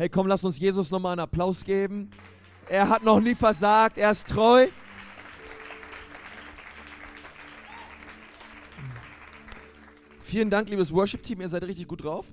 [0.00, 2.08] Hey, komm, lass uns Jesus nochmal einen Applaus geben.
[2.70, 4.66] Er hat noch nie versagt, er ist treu.
[10.20, 12.32] Vielen Dank, liebes Worship-Team, ihr seid richtig gut drauf.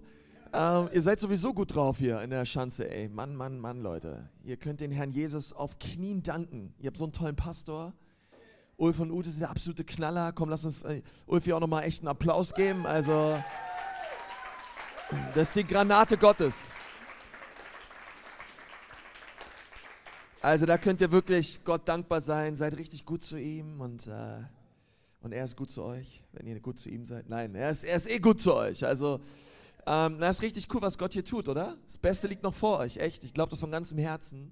[0.53, 3.09] Ähm, ihr seid sowieso gut drauf hier in der Schanze, ey.
[3.09, 4.29] Mann, Mann, Mann, Leute.
[4.45, 6.73] Ihr könnt den Herrn Jesus auf Knien danken.
[6.79, 7.91] Ihr habt so einen tollen Pastor.
[8.77, 10.31] Ulf und Ute sind der absolute Knaller.
[10.31, 12.85] Komm, lass uns äh, Ulf hier auch nochmal echt einen Applaus geben.
[12.85, 13.37] Also,
[15.35, 16.69] das ist die Granate Gottes.
[20.41, 22.55] Also da könnt ihr wirklich Gott dankbar sein.
[22.55, 24.37] Seid richtig gut zu ihm und, äh,
[25.21, 27.27] und er ist gut zu euch, wenn ihr gut zu ihm seid.
[27.27, 28.85] Nein, er ist, er ist eh gut zu euch.
[28.85, 29.19] Also
[29.87, 31.75] ähm, das ist richtig cool, was Gott hier tut, oder?
[31.85, 33.23] Das Beste liegt noch vor euch, echt.
[33.23, 34.51] Ich glaube das von ganzem Herzen.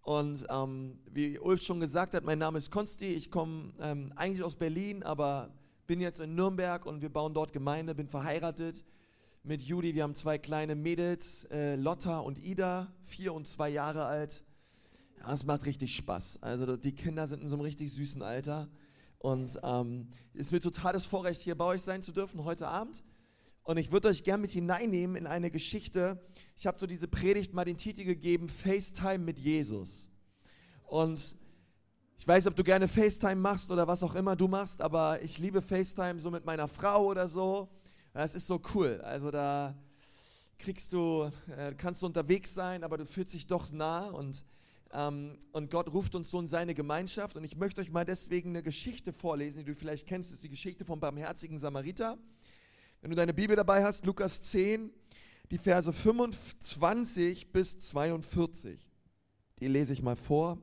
[0.00, 3.08] Und ähm, wie Ulf schon gesagt hat, mein Name ist Konsti.
[3.08, 5.50] Ich komme ähm, eigentlich aus Berlin, aber
[5.86, 7.94] bin jetzt in Nürnberg und wir bauen dort Gemeinde.
[7.94, 8.86] Bin verheiratet
[9.42, 9.94] mit Judy.
[9.94, 14.42] Wir haben zwei kleine Mädels, äh, Lotta und Ida, vier und zwei Jahre alt.
[15.20, 16.38] Ja, es macht richtig Spaß.
[16.42, 18.68] Also die Kinder sind in so einem richtig süßen Alter.
[19.18, 23.04] Und ähm, es ist mir totales Vorrecht, hier bei euch sein zu dürfen heute Abend.
[23.62, 26.24] Und ich würde euch gerne mit hineinnehmen in eine Geschichte.
[26.56, 30.08] Ich habe so diese Predigt mal den Titel gegeben, FaceTime mit Jesus.
[30.86, 31.36] Und
[32.16, 35.38] ich weiß, ob du gerne FaceTime machst oder was auch immer du machst, aber ich
[35.38, 37.68] liebe FaceTime so mit meiner Frau oder so.
[38.14, 39.00] Es ist so cool.
[39.02, 39.74] Also da
[40.58, 44.44] kriegst du, äh, kannst du unterwegs sein, aber du fühlst dich doch nah und
[44.92, 47.36] und Gott ruft uns so in seine Gemeinschaft.
[47.36, 50.30] Und ich möchte euch mal deswegen eine Geschichte vorlesen, die du vielleicht kennst.
[50.30, 52.18] Das ist die Geschichte vom barmherzigen Samariter.
[53.00, 54.90] Wenn du deine Bibel dabei hast, Lukas 10,
[55.50, 58.88] die Verse 25 bis 42.
[59.60, 60.58] Die lese ich mal vor.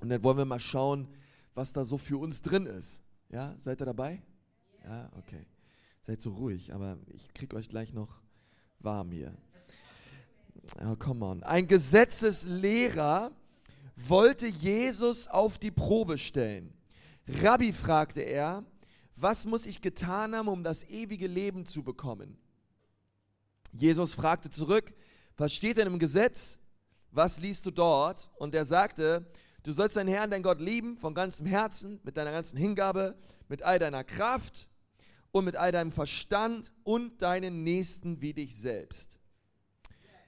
[0.00, 1.08] Und dann wollen wir mal schauen,
[1.54, 3.02] was da so für uns drin ist.
[3.28, 4.20] Ja, seid ihr dabei?
[4.84, 5.46] Ja, okay.
[6.00, 8.20] Seid so ruhig, aber ich kriege euch gleich noch
[8.80, 9.36] warm hier.
[10.84, 11.42] Oh, come on.
[11.42, 13.32] Ein Gesetzeslehrer
[13.96, 16.72] wollte Jesus auf die Probe stellen.
[17.26, 18.64] Rabbi fragte er,
[19.16, 22.38] was muss ich getan haben, um das ewige Leben zu bekommen?
[23.72, 24.92] Jesus fragte zurück,
[25.36, 26.58] was steht denn im Gesetz?
[27.10, 28.30] Was liest du dort?
[28.36, 29.26] Und er sagte,
[29.62, 33.16] du sollst deinen Herrn, dein Gott lieben, von ganzem Herzen, mit deiner ganzen Hingabe,
[33.48, 34.68] mit all deiner Kraft
[35.30, 39.18] und mit all deinem Verstand und deinen Nächsten wie dich selbst.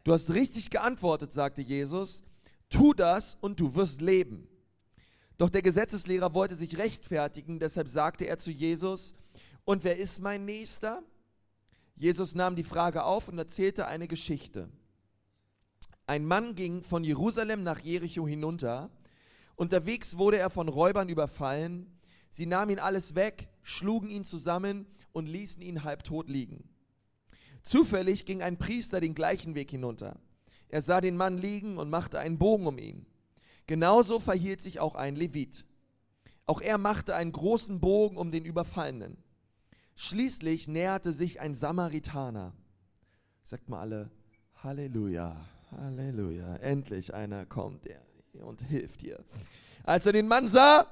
[0.05, 2.23] Du hast richtig geantwortet, sagte Jesus.
[2.69, 4.47] Tu das und du wirst leben.
[5.39, 9.15] Doch der Gesetzeslehrer wollte sich rechtfertigen, deshalb sagte er zu Jesus,
[9.65, 11.03] und wer ist mein Nächster?
[11.97, 14.69] Jesus nahm die Frage auf und erzählte eine Geschichte.
[16.07, 18.91] Ein Mann ging von Jerusalem nach Jericho hinunter.
[19.57, 21.87] Unterwegs wurde er von Räubern überfallen.
[22.29, 26.69] Sie nahmen ihn alles weg, schlugen ihn zusammen und ließen ihn halbtot liegen.
[27.65, 30.21] Zufällig ging ein Priester den gleichen Weg hinunter.
[30.69, 33.07] Er sah den Mann liegen und machte einen Bogen um ihn.
[33.67, 35.65] Genauso verhielt sich auch ein Levit.
[36.47, 39.17] Auch er machte einen großen Bogen um den Überfallenen.
[39.97, 42.53] Schließlich näherte sich ein Samaritaner.
[43.43, 44.11] Sagt mal alle,
[44.63, 45.37] Halleluja,
[45.71, 46.57] Halleluja.
[46.57, 48.03] Endlich einer kommt der
[48.45, 49.25] und hilft dir.
[49.85, 50.87] Als er den Mann sah,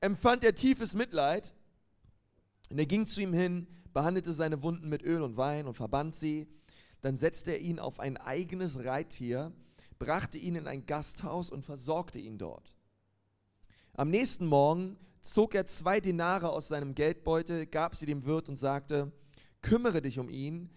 [0.00, 1.52] empfand er tiefes Mitleid.
[2.68, 6.14] Und er ging zu ihm hin, behandelte seine Wunden mit Öl und Wein und verband
[6.14, 6.46] sie.
[7.00, 9.54] Dann setzte er ihn auf ein eigenes Reittier,
[9.98, 12.74] brachte ihn in ein Gasthaus und versorgte ihn dort.
[13.94, 18.58] Am nächsten Morgen zog er zwei Denare aus seinem Geldbeutel, gab sie dem Wirt und
[18.58, 19.12] sagte,
[19.62, 20.68] kümmere dich um ihn,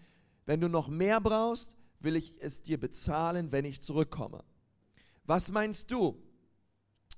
[0.46, 4.42] wenn du noch mehr brauchst, will ich es dir bezahlen, wenn ich zurückkomme.
[5.24, 6.16] Was meinst du?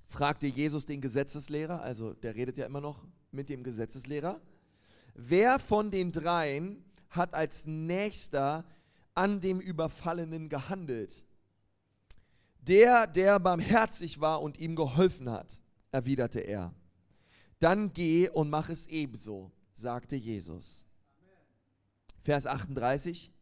[0.09, 4.41] fragte Jesus den Gesetzeslehrer, also der redet ja immer noch mit dem Gesetzeslehrer.
[5.15, 8.65] Wer von den dreien hat als nächster
[9.15, 11.25] an dem Überfallenen gehandelt?
[12.61, 15.59] Der, der barmherzig war und ihm geholfen hat,
[15.91, 16.73] erwiderte er.
[17.59, 20.85] Dann geh und mach es ebenso, sagte Jesus.
[22.23, 23.33] Vers 38.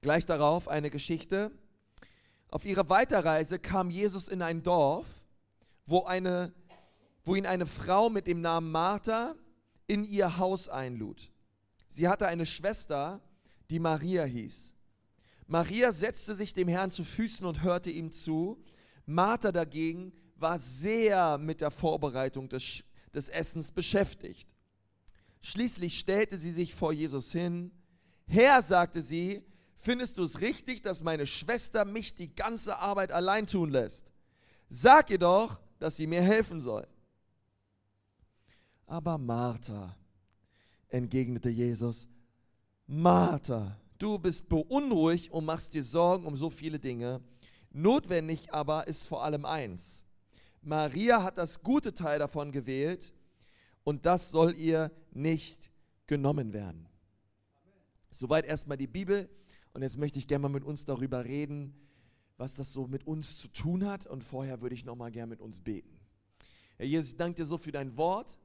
[0.00, 1.50] Gleich darauf eine Geschichte.
[2.48, 5.06] Auf ihrer Weiterreise kam Jesus in ein Dorf,
[5.86, 6.52] wo, eine,
[7.24, 9.34] wo ihn eine Frau mit dem Namen Martha
[9.92, 11.30] in ihr Haus einlud.
[11.86, 13.20] Sie hatte eine Schwester,
[13.68, 14.72] die Maria hieß.
[15.46, 18.64] Maria setzte sich dem Herrn zu Füßen und hörte ihm zu.
[19.04, 24.48] Martha dagegen war sehr mit der Vorbereitung des, des Essens beschäftigt.
[25.42, 27.70] Schließlich stellte sie sich vor Jesus hin.
[28.26, 29.44] Herr, sagte sie,
[29.76, 34.10] findest du es richtig, dass meine Schwester mich die ganze Arbeit allein tun lässt?
[34.70, 36.88] Sag ihr doch, dass sie mir helfen soll.
[38.92, 39.96] Aber Martha,
[40.90, 42.06] entgegnete Jesus,
[42.86, 47.22] Martha, du bist beunruhigt und machst dir Sorgen um so viele Dinge.
[47.70, 50.04] Notwendig aber ist vor allem eins.
[50.60, 53.14] Maria hat das gute Teil davon gewählt
[53.82, 55.70] und das soll ihr nicht
[56.06, 56.86] genommen werden.
[58.10, 59.26] Soweit erstmal die Bibel
[59.72, 61.72] und jetzt möchte ich gerne mal mit uns darüber reden,
[62.36, 65.30] was das so mit uns zu tun hat und vorher würde ich noch mal gerne
[65.30, 65.98] mit uns beten.
[66.76, 68.36] Herr Jesus, ich danke dir so für dein Wort.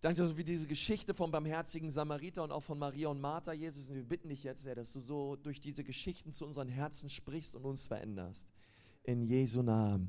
[0.00, 3.20] Ich danke dir so für diese Geschichte vom barmherzigen Samariter und auch von Maria und
[3.20, 3.90] Martha, Jesus.
[3.90, 7.10] Und wir bitten dich jetzt, Herr, dass du so durch diese Geschichten zu unseren Herzen
[7.10, 8.48] sprichst und uns veränderst.
[9.02, 10.08] In Jesu Namen.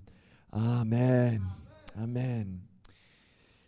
[0.49, 1.45] Amen.
[1.93, 2.69] Amen.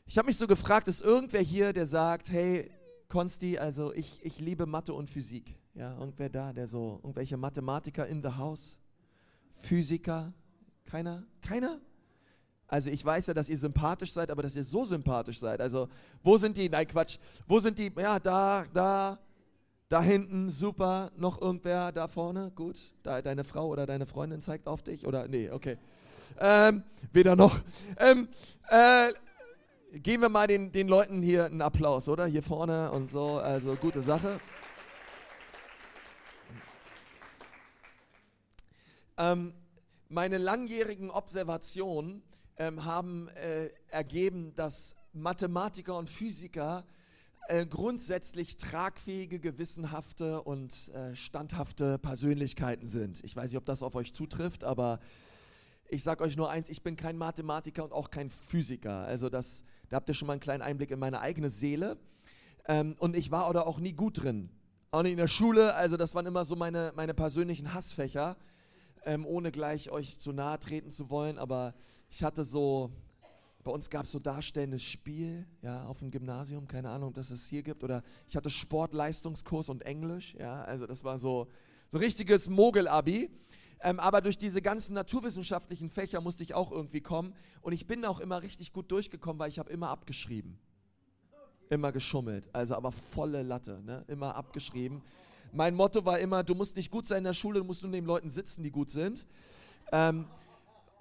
[0.05, 2.71] Ich habe mich so gefragt, ist irgendwer hier, der sagt, hey,
[3.09, 5.53] Konsti, also ich, ich liebe Mathe und Physik.
[5.73, 8.77] Ja, irgendwer da, der so, irgendwelche Mathematiker in the house?
[9.51, 10.33] Physiker?
[10.85, 11.27] Keiner?
[11.41, 11.81] Keiner?
[12.67, 15.61] Also ich weiß ja, dass ihr sympathisch seid, aber dass ihr so sympathisch seid.
[15.61, 15.89] Also
[16.23, 16.69] wo sind die?
[16.69, 17.17] Nein, Quatsch.
[17.47, 17.91] Wo sind die?
[17.97, 19.19] Ja, da, da,
[19.89, 21.11] da hinten, super.
[21.17, 22.51] Noch irgendwer da vorne?
[22.55, 22.79] Gut.
[23.03, 25.05] Da, deine Frau oder deine Freundin zeigt auf dich?
[25.05, 25.77] Oder, nee, okay.
[26.39, 27.59] Ähm, weder noch.
[27.97, 28.27] Ähm,
[28.69, 29.13] äh,
[29.99, 32.25] geben wir mal den, den Leuten hier einen Applaus, oder?
[32.25, 33.37] Hier vorne und so.
[33.37, 34.39] Also gute Sache.
[39.17, 39.53] Ähm,
[40.09, 42.23] meine langjährigen Observationen
[42.57, 46.85] ähm, haben äh, ergeben, dass Mathematiker und Physiker
[47.47, 53.23] äh, grundsätzlich tragfähige, gewissenhafte und äh, standhafte Persönlichkeiten sind.
[53.23, 54.99] Ich weiß nicht, ob das auf euch zutrifft, aber
[55.89, 59.05] ich sage euch nur eins, ich bin kein Mathematiker und auch kein Physiker.
[59.05, 61.97] Also das, da habt ihr schon mal einen kleinen Einblick in meine eigene Seele.
[62.65, 64.49] Ähm, und ich war oder auch nie gut drin.
[64.91, 68.37] Auch nicht in der Schule, also das waren immer so meine, meine persönlichen Hassfächer,
[69.05, 71.37] ähm, ohne gleich euch zu nahe treten zu wollen.
[71.37, 71.73] Aber
[72.13, 72.91] ich hatte so,
[73.63, 77.31] bei uns gab es so darstellendes Spiel, ja, auf dem Gymnasium, keine Ahnung, ob das
[77.31, 77.83] es hier gibt.
[77.83, 81.47] Oder ich hatte Sportleistungskurs und Englisch, ja, also das war so,
[81.91, 83.31] so richtiges Mogel-Abi.
[83.81, 87.33] Ähm, aber durch diese ganzen naturwissenschaftlichen Fächer musste ich auch irgendwie kommen.
[87.61, 90.59] Und ich bin auch immer richtig gut durchgekommen, weil ich habe immer abgeschrieben.
[91.69, 92.47] Immer geschummelt.
[92.53, 94.05] Also aber volle Latte, ne?
[94.07, 95.01] immer abgeschrieben.
[95.51, 97.91] Mein Motto war immer, du musst nicht gut sein in der Schule, du musst nur
[97.91, 99.25] neben Leuten sitzen, die gut sind.
[99.91, 100.27] Ähm,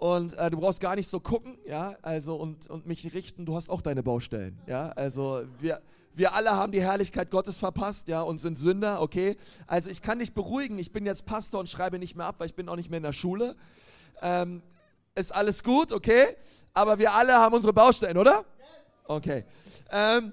[0.02, 3.54] und äh, du brauchst gar nicht so gucken, ja, also und, und mich richten, du
[3.54, 5.81] hast auch deine Baustellen, ja, also wir,
[6.12, 9.37] wir alle haben die Herrlichkeit Gottes verpasst, ja, und sind Sünder, okay.
[9.69, 12.49] Also ich kann dich beruhigen, ich bin jetzt Pastor und schreibe nicht mehr ab, weil
[12.49, 13.54] ich bin auch nicht mehr in der Schule.
[14.20, 14.60] Ähm,
[15.14, 16.37] ist alles gut, okay,
[16.75, 18.44] aber wir alle haben unsere Baustellen, oder?
[19.05, 19.44] Okay.
[19.93, 20.32] Ähm,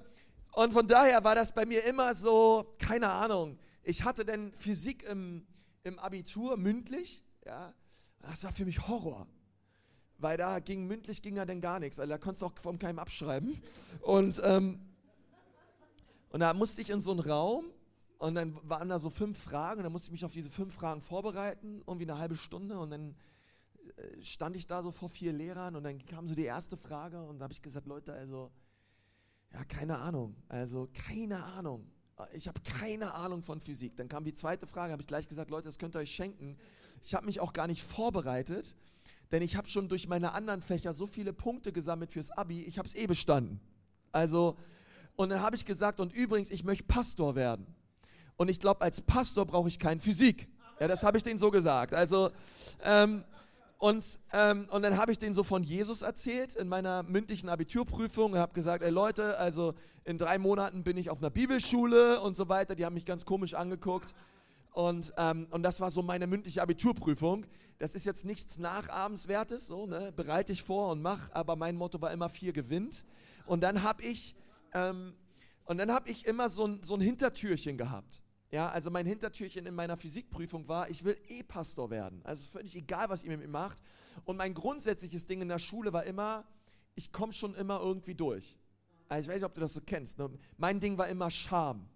[0.53, 5.03] und von daher war das bei mir immer so, keine Ahnung, ich hatte denn Physik
[5.03, 5.45] im,
[5.83, 7.71] im Abitur mündlich, ja,
[8.23, 9.27] das war für mich Horror
[10.19, 11.99] weil da ging mündlich ging ja dann gar nichts.
[11.99, 13.61] Also da konntest du auch von keinem abschreiben.
[14.01, 14.79] Und ähm,
[16.31, 17.65] und da musste ich in so einen Raum
[18.19, 20.75] und dann waren da so fünf Fragen und dann musste ich mich auf diese fünf
[20.75, 23.15] Fragen vorbereiten, irgendwie eine halbe Stunde und dann
[23.97, 27.23] äh, stand ich da so vor vier Lehrern und dann kam so die erste Frage
[27.23, 28.51] und da habe ich gesagt, Leute, also,
[29.51, 31.89] ja, keine Ahnung, also keine Ahnung.
[32.33, 33.95] Ich habe keine Ahnung von Physik.
[33.95, 36.57] Dann kam die zweite Frage, habe ich gleich gesagt, Leute, das könnt ihr euch schenken.
[37.01, 38.75] Ich habe mich auch gar nicht vorbereitet,
[39.31, 42.77] denn ich habe schon durch meine anderen Fächer so viele Punkte gesammelt fürs Abi, ich
[42.77, 43.59] habe es eh bestanden.
[44.11, 44.57] Also,
[45.15, 47.67] und dann habe ich gesagt, und übrigens, ich möchte Pastor werden.
[48.37, 50.47] Und ich glaube, als Pastor brauche ich keine Physik.
[50.79, 51.93] Ja, das habe ich denen so gesagt.
[51.93, 52.31] Also,
[52.81, 53.23] ähm,
[53.77, 58.33] und, ähm, und dann habe ich denen so von Jesus erzählt in meiner mündlichen Abiturprüfung
[58.33, 62.35] und habe gesagt, ey Leute, also in drei Monaten bin ich auf einer Bibelschule und
[62.35, 62.75] so weiter.
[62.75, 64.13] Die haben mich ganz komisch angeguckt.
[64.79, 67.45] Und, ähm, und das war so meine mündliche Abiturprüfung.
[67.79, 70.13] Das ist jetzt nichts Nachahmenswertes, so, ne?
[70.15, 73.03] bereite ich vor und mach, aber mein Motto war immer vier gewinnt.
[73.45, 74.37] Und dann habe ich
[74.73, 75.15] ähm,
[75.67, 78.23] habe ich immer so ein, so ein Hintertürchen gehabt.
[78.51, 82.21] Ja, also mein Hintertürchen in meiner Physikprüfung war, ich will eh Pastor werden.
[82.23, 83.79] Also völlig egal, was ihr mit mir macht.
[84.23, 86.45] Und mein grundsätzliches Ding in der Schule war immer,
[86.95, 88.57] ich komme schon immer irgendwie durch.
[89.09, 90.19] Also ich weiß nicht, ob du das so kennst.
[90.19, 90.29] Ne?
[90.55, 91.89] Mein Ding war immer Scham.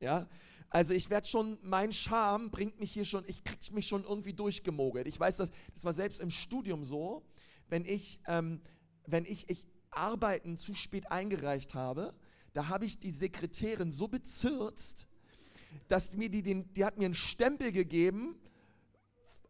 [0.00, 0.26] Ja,
[0.70, 4.32] also ich werde schon, mein Charme bringt mich hier schon, ich krieg mich schon irgendwie
[4.32, 5.08] durchgemogelt.
[5.08, 7.24] Ich weiß, das, das war selbst im Studium so,
[7.68, 8.60] wenn ich, ähm,
[9.06, 12.14] wenn ich, ich Arbeiten zu spät eingereicht habe,
[12.52, 15.06] da habe ich die Sekretärin so bezirzt,
[15.88, 18.36] dass mir die, den, die hat mir einen Stempel gegeben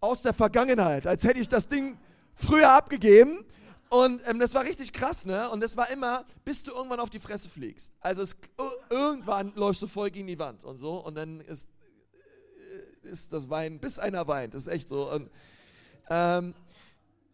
[0.00, 1.98] aus der Vergangenheit, als hätte ich das Ding
[2.34, 3.44] früher abgegeben.
[3.90, 5.50] Und ähm, das war richtig krass, ne?
[5.50, 7.92] Und das war immer, bis du irgendwann auf die Fresse fliegst.
[7.98, 8.36] Also es,
[8.88, 11.04] irgendwann läufst du voll gegen die Wand und so.
[11.04, 11.68] Und dann ist,
[13.02, 14.54] äh, ist das Weinen, bis einer weint.
[14.54, 15.10] Das ist echt so.
[15.10, 15.28] Und,
[16.08, 16.54] ähm,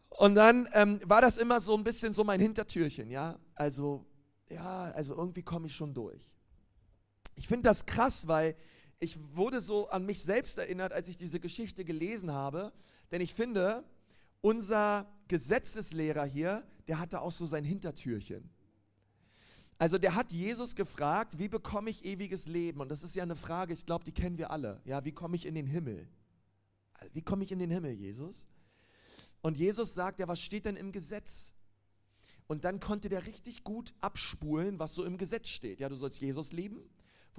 [0.09, 3.39] und dann ähm, war das immer so ein bisschen so mein Hintertürchen, ja.
[3.55, 4.07] Also,
[4.49, 6.33] ja, also irgendwie komme ich schon durch.
[7.35, 8.57] Ich finde das krass, weil
[8.99, 12.73] ich wurde so an mich selbst erinnert, als ich diese Geschichte gelesen habe,
[13.11, 13.85] denn ich finde,
[14.47, 18.49] unser Gesetzeslehrer hier, der hatte auch so sein Hintertürchen.
[19.77, 22.81] Also der hat Jesus gefragt, wie bekomme ich ewiges Leben?
[22.81, 24.81] Und das ist ja eine Frage, ich glaube, die kennen wir alle.
[24.85, 26.09] Ja, wie komme ich in den Himmel?
[27.13, 28.47] Wie komme ich in den Himmel, Jesus?
[29.43, 31.53] Und Jesus sagt, ja, was steht denn im Gesetz?
[32.47, 35.81] Und dann konnte der richtig gut abspulen, was so im Gesetz steht.
[35.81, 36.89] Ja, du sollst Jesus lieben,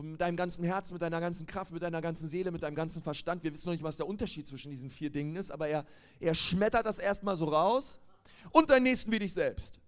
[0.03, 3.01] mit deinem ganzen Herzen, mit deiner ganzen Kraft, mit deiner ganzen Seele, mit deinem ganzen
[3.01, 3.43] Verstand.
[3.43, 5.85] Wir wissen noch nicht, was der Unterschied zwischen diesen vier Dingen ist, aber er,
[6.19, 7.99] er schmettert das erstmal so raus.
[8.51, 9.79] Und deinen Nächsten wie dich selbst.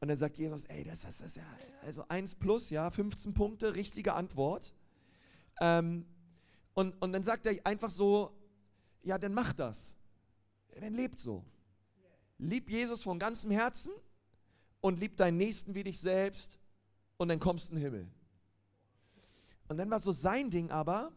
[0.00, 1.44] Und dann sagt Jesus, ey, das, ist ja,
[1.82, 4.74] also 1 plus, ja, 15 Punkte, richtige Antwort.
[5.60, 6.04] Ähm,
[6.74, 8.32] und, und dann sagt er einfach so,
[9.02, 9.96] ja, dann mach das.
[10.78, 11.44] Dann lebt so.
[12.38, 13.92] Lieb Jesus von ganzem Herzen
[14.80, 16.58] und lieb deinen Nächsten wie dich selbst
[17.16, 18.08] und dann kommst du in den Himmel.
[19.68, 21.12] Und dann war so sein Ding aber,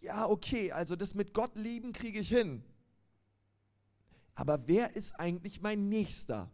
[0.00, 2.64] ja, okay, also das mit Gott lieben kriege ich hin.
[4.34, 6.50] Aber wer ist eigentlich mein Nächster?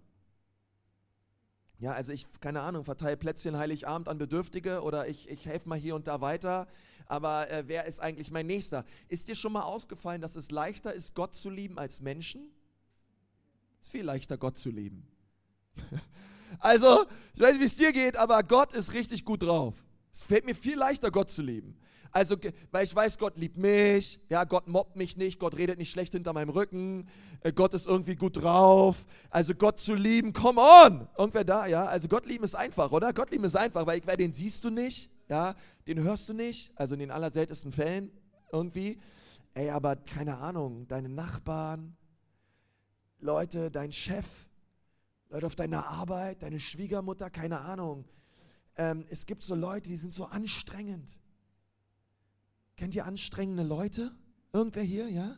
[1.78, 5.78] Ja, also ich, keine Ahnung, verteile Plätzchen Heiligabend an Bedürftige oder ich, ich helfe mal
[5.78, 6.66] hier und da weiter.
[7.06, 8.84] Aber äh, wer ist eigentlich mein Nächster?
[9.08, 12.50] Ist dir schon mal aufgefallen, dass es leichter ist, Gott zu lieben als Menschen?
[13.80, 15.06] Es ist viel leichter, Gott zu lieben.
[16.58, 19.85] also, ich weiß nicht, wie es dir geht, aber Gott ist richtig gut drauf.
[20.16, 21.76] Es fällt mir viel leichter, Gott zu lieben.
[22.10, 22.36] Also,
[22.70, 26.14] weil ich weiß, Gott liebt mich, ja, Gott mobbt mich nicht, Gott redet nicht schlecht
[26.14, 27.06] hinter meinem Rücken,
[27.42, 29.04] äh, Gott ist irgendwie gut drauf.
[29.28, 31.06] Also Gott zu lieben, come on!
[31.18, 31.84] Irgendwer da, ja?
[31.84, 33.12] Also Gott lieben ist einfach, oder?
[33.12, 35.54] Gott lieben ist einfach, weil, weil den siehst du nicht, ja,
[35.86, 38.10] den hörst du nicht, also in den allerseltensten Fällen
[38.50, 38.98] irgendwie.
[39.52, 41.94] Ey, aber keine Ahnung, deine Nachbarn,
[43.18, 44.48] Leute, dein Chef,
[45.28, 48.06] Leute auf deiner Arbeit, deine Schwiegermutter, keine Ahnung.
[48.76, 51.18] Ähm, es gibt so Leute, die sind so anstrengend.
[52.76, 54.14] Kennt ihr anstrengende Leute?
[54.52, 55.36] Irgendwer hier, ja?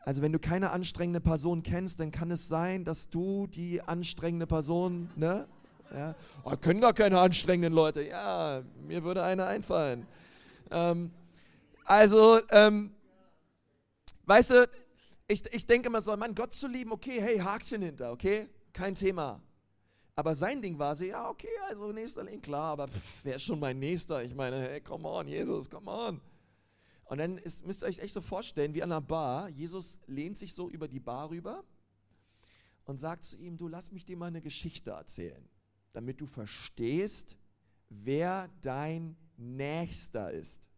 [0.00, 4.46] Also wenn du keine anstrengende Person kennst, dann kann es sein, dass du die anstrengende
[4.46, 5.46] Person, ne?
[5.92, 8.02] Ja, oh, können gar keine anstrengenden Leute.
[8.02, 10.06] Ja, mir würde eine einfallen.
[10.70, 11.10] Ähm,
[11.84, 12.94] also, ähm,
[14.26, 14.70] weißt du,
[15.26, 18.48] ich, ich denke immer so, Mann, Gott zu lieben, okay, hey, Hakchen hinter, okay?
[18.72, 19.40] Kein Thema.
[20.14, 22.88] Aber sein Ding war so, ja, okay, also nächster Link, klar, aber
[23.22, 24.22] wer ist schon mein Nächster?
[24.22, 26.20] Ich meine, hey, come on, Jesus, come on.
[27.04, 30.38] Und dann ist, müsst ihr euch echt so vorstellen, wie an einer Bar, Jesus lehnt
[30.38, 31.64] sich so über die Bar rüber
[32.84, 35.48] und sagt zu ihm, du lass mich dir mal eine Geschichte erzählen,
[35.92, 37.36] damit du verstehst,
[37.88, 40.68] wer dein Nächster ist.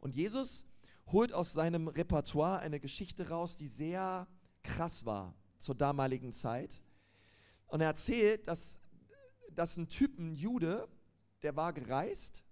[0.00, 0.64] Und Jesus
[1.06, 4.26] holt aus seinem Repertoire eine Geschichte raus, die sehr
[4.62, 6.82] krass war zur damaligen Zeit.
[7.68, 8.80] Und er erzählt, dass,
[9.50, 10.88] dass ein Typ, ein Jude,
[11.42, 12.42] der war gereist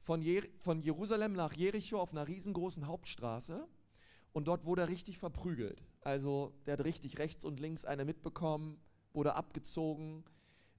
[0.00, 3.66] von, Jer von Jerusalem nach Jericho auf einer riesengroßen Hauptstraße
[4.32, 5.82] und dort wurde er richtig verprügelt.
[6.02, 8.78] Also der hat richtig rechts und links eine mitbekommen,
[9.12, 10.24] wurde abgezogen,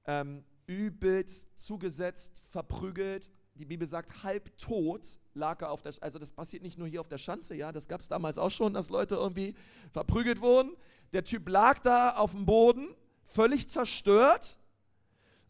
[0.06, 3.29] ähm, übelst zugesetzt, verprügelt.
[3.56, 7.01] Die Bibel sagt, halb tot lag er auf der, also das passiert nicht nur hier
[7.01, 9.56] auf der Schanze, ja, das gab es damals auch schon, dass Leute irgendwie
[9.91, 10.75] verprügelt wurden.
[11.12, 12.96] Der Typ lag da auf dem Boden,
[13.29, 14.57] völlig zerstört.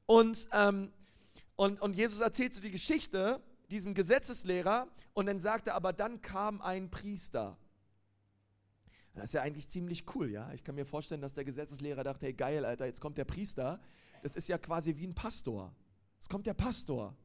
[0.05, 0.91] Und, ähm,
[1.55, 6.21] und, und Jesus erzählt so die Geschichte, diesem Gesetzeslehrer, und dann sagt er, aber dann
[6.21, 7.57] kam ein Priester.
[9.13, 10.51] Das ist ja eigentlich ziemlich cool, ja.
[10.53, 13.79] Ich kann mir vorstellen, dass der Gesetzeslehrer dachte, hey geil, Alter, jetzt kommt der Priester.
[14.21, 15.75] Das ist ja quasi wie ein Pastor.
[16.15, 17.15] Jetzt kommt der Pastor.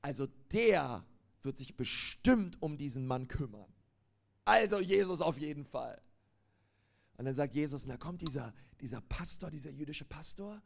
[0.00, 1.04] Also der
[1.42, 3.72] wird sich bestimmt um diesen Mann kümmern.
[4.44, 6.00] Also Jesus auf jeden Fall.
[7.16, 10.62] Und dann sagt Jesus, und da kommt dieser, dieser Pastor, dieser jüdische Pastor,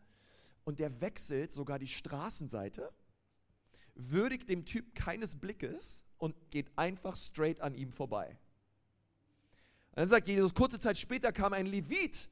[0.64, 2.92] und der wechselt sogar die Straßenseite,
[3.94, 8.38] würdigt dem Typ keines Blickes und geht einfach straight an ihm vorbei.
[9.90, 12.30] Und dann sagt Jesus, kurze Zeit später kam ein Levit.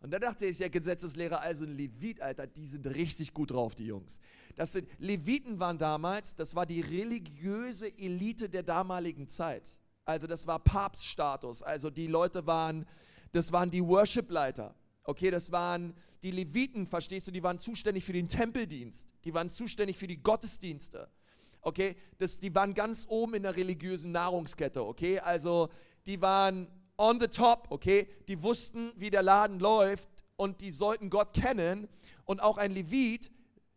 [0.00, 3.74] Und da dachte ich, der Gesetzeslehrer, also ein Levit, Alter, die sind richtig gut drauf,
[3.74, 4.18] die Jungs.
[4.56, 9.78] Das sind, Leviten waren damals, das war die religiöse Elite der damaligen Zeit.
[10.04, 11.62] Also das war Papststatus.
[11.62, 12.84] Also die Leute waren
[13.32, 14.74] das waren die Worship-Leiter.
[15.04, 19.08] Okay, das waren die Leviten, verstehst du, die waren zuständig für den Tempeldienst.
[19.24, 21.10] Die waren zuständig für die Gottesdienste.
[21.60, 24.84] Okay, das, die waren ganz oben in der religiösen Nahrungskette.
[24.84, 25.70] Okay, also
[26.06, 27.66] die waren on the top.
[27.70, 31.88] Okay, die wussten, wie der Laden läuft und die sollten Gott kennen.
[32.24, 33.30] Und auch ein Levit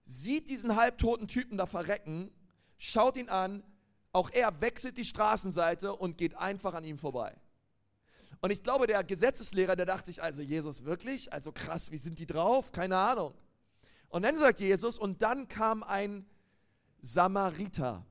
[0.03, 2.31] sieht diesen halbtoten Typen da verrecken,
[2.77, 3.63] schaut ihn an.
[4.11, 7.35] Auch er wechselt die Straßenseite und geht einfach an ihm vorbei.
[8.41, 12.19] Und ich glaube, der Gesetzeslehrer, der dachte sich, also Jesus wirklich, also krass, wie sind
[12.19, 12.71] die drauf?
[12.71, 13.33] Keine Ahnung.
[14.09, 16.25] Und dann sagt Jesus, und dann kam ein
[17.01, 18.05] Samariter.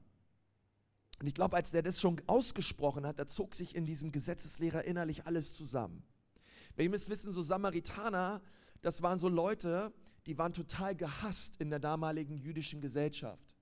[1.21, 4.85] Und ich glaube, als der das schon ausgesprochen hat, da zog sich in diesem Gesetzeslehrer
[4.85, 6.05] innerlich alles zusammen.
[6.77, 8.43] Weil ihr müsst wissen, so Samaritaner,
[8.83, 9.93] das waren so Leute,
[10.27, 13.55] die waren total gehasst in der damaligen jüdischen Gesellschaft.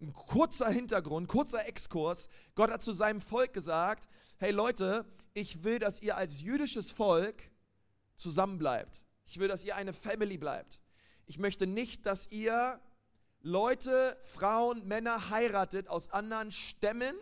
[0.00, 2.28] Ein kurzer Hintergrund, kurzer Exkurs.
[2.54, 4.08] Gott hat zu seinem Volk gesagt,
[4.42, 7.48] hey Leute, ich will, dass ihr als jüdisches Volk
[8.16, 9.00] zusammenbleibt.
[9.24, 10.80] Ich will, dass ihr eine Family bleibt.
[11.26, 12.80] Ich möchte nicht, dass ihr
[13.40, 17.14] Leute, Frauen, Männer heiratet aus anderen Stämmen,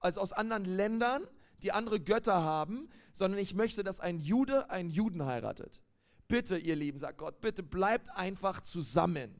[0.00, 1.28] also aus anderen Ländern,
[1.62, 5.82] die andere Götter haben, sondern ich möchte, dass ein Jude einen Juden heiratet.
[6.28, 9.38] Bitte, ihr Lieben, sagt Gott, bitte bleibt einfach zusammen.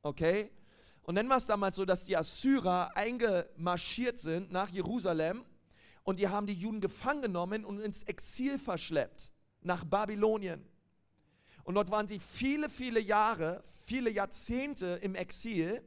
[0.00, 0.50] Okay?
[1.02, 5.44] Und dann war es damals so, dass die Assyrer eingemarschiert sind nach Jerusalem
[6.06, 9.32] und die haben die Juden gefangen genommen und ins Exil verschleppt,
[9.62, 10.64] nach Babylonien.
[11.64, 15.82] Und dort waren sie viele, viele Jahre, viele Jahrzehnte im Exil.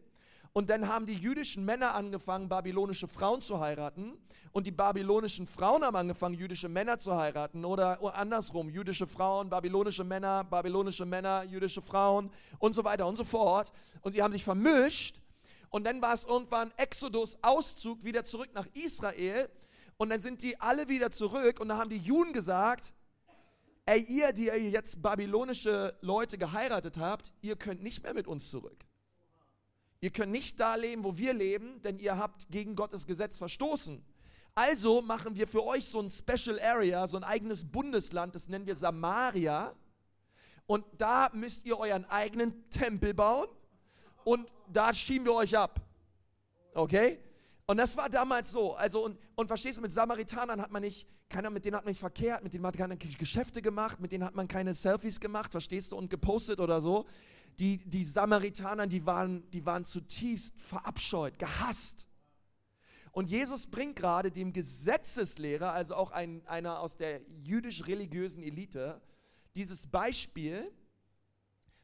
[0.51, 4.17] Und dann haben die jüdischen Männer angefangen, babylonische Frauen zu heiraten.
[4.51, 7.63] Und die babylonischen Frauen haben angefangen, jüdische Männer zu heiraten.
[7.63, 13.23] Oder andersrum, jüdische Frauen, babylonische Männer, babylonische Männer, jüdische Frauen und so weiter und so
[13.23, 13.71] fort.
[14.01, 15.21] Und die haben sich vermischt.
[15.69, 19.49] Und dann war es irgendwann Exodus, Auszug, wieder zurück nach Israel.
[19.99, 21.59] Und dann sind die alle wieder zurück.
[21.59, 22.93] Und dann haben die Juden gesagt,
[23.85, 28.49] ey, ihr, die ihr jetzt babylonische Leute geheiratet habt, ihr könnt nicht mehr mit uns
[28.49, 28.85] zurück.
[29.99, 34.01] Ihr könnt nicht da leben, wo wir leben, denn ihr habt gegen Gottes Gesetz verstoßen.
[34.55, 38.67] Also machen wir für euch so ein Special Area, so ein eigenes Bundesland, das nennen
[38.67, 39.75] wir Samaria.
[40.65, 43.49] Und da müsst ihr euren eigenen Tempel bauen
[44.23, 45.81] und da schieben wir euch ab.
[46.73, 47.19] Okay?
[47.69, 48.73] Und das war damals so.
[48.73, 51.91] Also, und, und verstehst du, mit Samaritanern hat man nicht, keiner, mit denen hat man
[51.91, 55.19] nicht verkehrt, mit denen hat man keine Geschäfte gemacht, mit denen hat man keine Selfies
[55.19, 57.05] gemacht, verstehst du, und gepostet oder so.
[57.59, 62.07] Die, die Samaritaner, die waren, die waren zutiefst verabscheut, gehasst.
[63.11, 68.99] Und Jesus bringt gerade dem Gesetzeslehrer, also auch ein, einer aus der jüdisch-religiösen Elite,
[69.55, 70.71] dieses Beispiel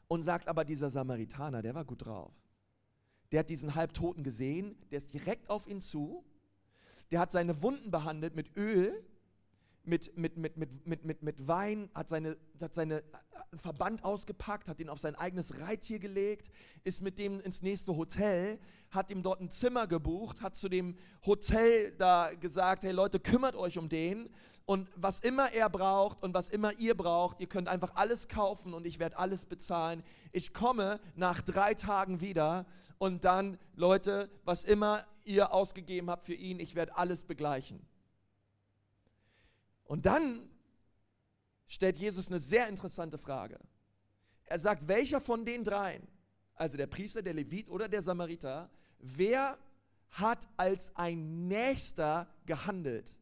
[0.07, 2.33] und sagt aber, dieser Samaritaner, der war gut drauf
[3.31, 6.23] der hat diesen Halbtoten gesehen, der ist direkt auf ihn zu,
[7.11, 9.03] der hat seine Wunden behandelt mit Öl,
[9.85, 13.03] mit, mit, mit, mit, mit, mit, mit Wein, hat seine, hat seine äh,
[13.57, 16.49] Verband ausgepackt, hat ihn auf sein eigenes Reittier gelegt,
[16.83, 18.59] ist mit dem ins nächste Hotel,
[18.89, 23.55] hat ihm dort ein Zimmer gebucht, hat zu dem Hotel da gesagt, hey Leute, kümmert
[23.55, 24.29] euch um den
[24.65, 28.73] und was immer er braucht und was immer ihr braucht, ihr könnt einfach alles kaufen
[28.73, 30.03] und ich werde alles bezahlen.
[30.31, 32.65] Ich komme nach drei Tagen wieder
[32.97, 37.85] und dann, Leute, was immer ihr ausgegeben habt für ihn, ich werde alles begleichen.
[39.85, 40.49] Und dann
[41.67, 43.59] stellt Jesus eine sehr interessante Frage.
[44.45, 46.07] Er sagt, welcher von den dreien,
[46.55, 49.57] also der Priester, der Levit oder der Samariter, wer
[50.11, 53.19] hat als ein Nächster gehandelt?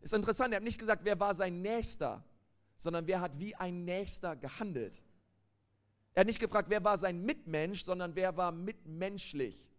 [0.00, 2.24] Ist interessant, er hat nicht gesagt, wer war sein Nächster,
[2.76, 5.02] sondern wer hat wie ein Nächster gehandelt.
[6.18, 9.70] Er hat nicht gefragt, wer war sein Mitmensch, sondern wer war mitmenschlich.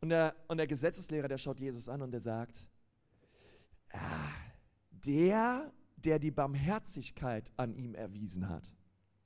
[0.00, 2.68] Und der, und der Gesetzeslehrer, der schaut Jesus an und der sagt,
[3.92, 4.00] ah,
[4.90, 8.72] der, der die Barmherzigkeit an ihm erwiesen hat.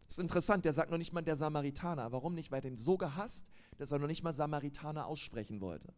[0.04, 2.12] Das ist interessant, der sagt noch nicht mal der Samaritaner.
[2.12, 2.50] Warum nicht?
[2.50, 5.94] Weil er ihn so gehasst, dass er noch nicht mal Samaritaner aussprechen wollte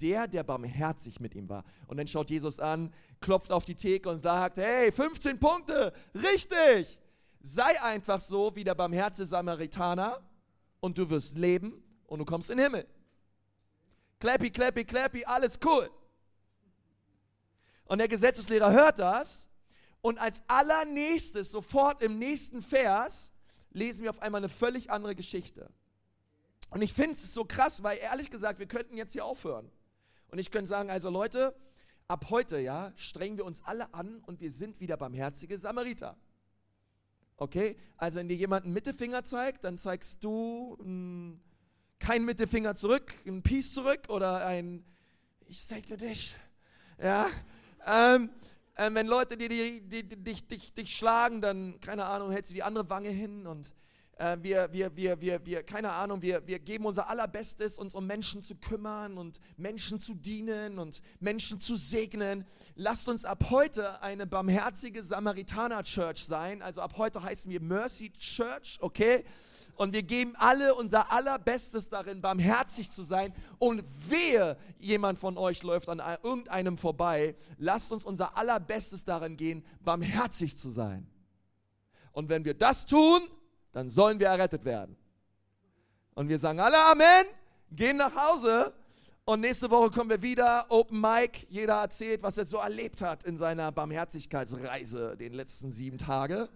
[0.00, 1.64] der, der barmherzig mit ihm war.
[1.86, 6.98] Und dann schaut Jesus an, klopft auf die Theke und sagt, hey, 15 Punkte, richtig.
[7.42, 10.20] Sei einfach so wie der barmherzige Samaritaner
[10.80, 12.86] und du wirst leben und du kommst in den Himmel.
[14.18, 15.90] Clappy, clappy, clappy, alles cool.
[17.84, 19.48] Und der Gesetzeslehrer hört das
[20.02, 23.32] und als allernächstes, sofort im nächsten Vers,
[23.72, 25.70] lesen wir auf einmal eine völlig andere Geschichte.
[26.70, 29.70] Und ich finde es so krass, weil ehrlich gesagt, wir könnten jetzt hier aufhören.
[30.30, 31.54] Und ich könnte sagen, also Leute,
[32.08, 36.16] ab heute, ja, strengen wir uns alle an und wir sind wieder barmherzige Samariter.
[37.36, 37.76] Okay?
[37.96, 41.40] Also wenn dir jemand einen Mittelfinger zeigt, dann zeigst du hm,
[41.98, 44.84] kein Mittelfinger zurück, ein Peace zurück oder ein
[45.46, 46.34] Ich segne dich.
[47.02, 47.28] Ja.
[47.86, 48.30] Ähm,
[48.74, 52.54] äh, wenn Leute die, die, die, dich, dich, dich schlagen, dann, keine Ahnung, hältst du
[52.54, 53.74] die andere Wange hin und
[54.20, 58.06] äh, wir, wir, wir, wir, wir, keine Ahnung, wir, wir geben unser Allerbestes, uns um
[58.06, 62.46] Menschen zu kümmern und Menschen zu dienen und Menschen zu segnen.
[62.74, 66.60] Lasst uns ab heute eine barmherzige Samaritaner-Church sein.
[66.60, 69.24] Also ab heute heißen wir Mercy Church, okay?
[69.76, 73.32] Und wir geben alle unser Allerbestes darin, barmherzig zu sein.
[73.58, 77.34] Und wehe, jemand von euch läuft an irgendeinem vorbei.
[77.56, 81.06] Lasst uns unser Allerbestes darin gehen, barmherzig zu sein.
[82.12, 83.22] Und wenn wir das tun,
[83.72, 84.96] dann sollen wir errettet werden.
[86.14, 87.26] Und wir sagen alle Amen,
[87.70, 88.74] gehen nach Hause
[89.24, 91.46] und nächste Woche kommen wir wieder, Open Mic.
[91.50, 96.48] Jeder erzählt, was er so erlebt hat in seiner Barmherzigkeitsreise den letzten sieben Tage.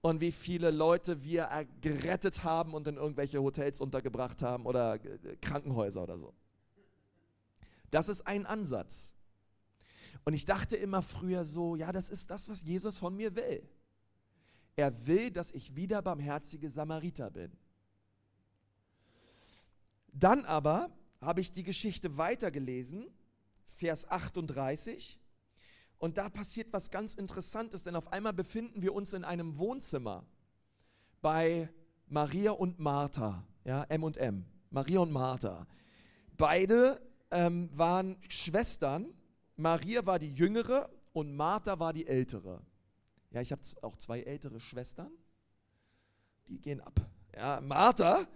[0.00, 1.48] Und wie viele Leute wir
[1.80, 4.98] gerettet haben und in irgendwelche Hotels untergebracht haben oder
[5.40, 6.32] Krankenhäuser oder so.
[7.90, 9.12] Das ist ein Ansatz.
[10.24, 13.62] Und ich dachte immer früher so, ja, das ist das, was Jesus von mir will.
[14.80, 17.52] Er will, dass ich wieder barmherzige Samariter bin.
[20.10, 20.90] Dann aber
[21.20, 23.06] habe ich die Geschichte weitergelesen,
[23.66, 25.20] Vers 38.
[25.98, 30.24] Und da passiert was ganz Interessantes, denn auf einmal befinden wir uns in einem Wohnzimmer
[31.20, 31.68] bei
[32.06, 35.66] Maria und Martha, ja, M und M, Maria und Martha.
[36.38, 39.12] Beide ähm, waren Schwestern.
[39.56, 42.62] Maria war die jüngere und Martha war die ältere.
[43.30, 45.10] Ja, ich habe auch zwei ältere Schwestern.
[46.48, 47.00] Die gehen ab.
[47.36, 48.26] Ja, Martha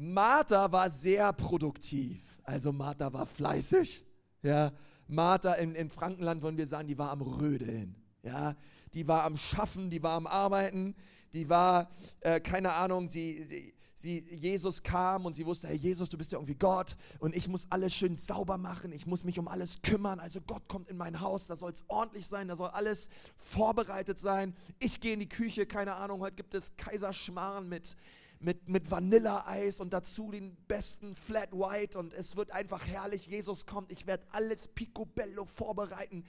[0.00, 2.38] Martha war sehr produktiv.
[2.44, 4.04] Also Martha war fleißig.
[4.42, 4.72] Ja,
[5.06, 7.96] Martha in, in Frankenland würden wir sagen, die war am Rödeln.
[8.22, 8.56] Ja,
[8.94, 10.94] die war am Schaffen, die war am Arbeiten,
[11.32, 16.08] die war, äh, keine Ahnung, sie, sie, sie, Jesus kam und sie wusste, hey Jesus,
[16.08, 19.38] du bist ja irgendwie Gott und ich muss alles schön sauber machen, ich muss mich
[19.38, 20.20] um alles kümmern.
[20.20, 24.18] Also Gott kommt in mein Haus, da soll es ordentlich sein, da soll alles vorbereitet
[24.18, 24.54] sein.
[24.78, 27.96] Ich gehe in die Küche, keine Ahnung, heute gibt es Kaiserschmarrn mit
[28.40, 33.26] mit, mit Vanilleeis und dazu den besten Flat White und es wird einfach herrlich.
[33.26, 36.24] Jesus kommt, ich werde alles picobello vorbereiten.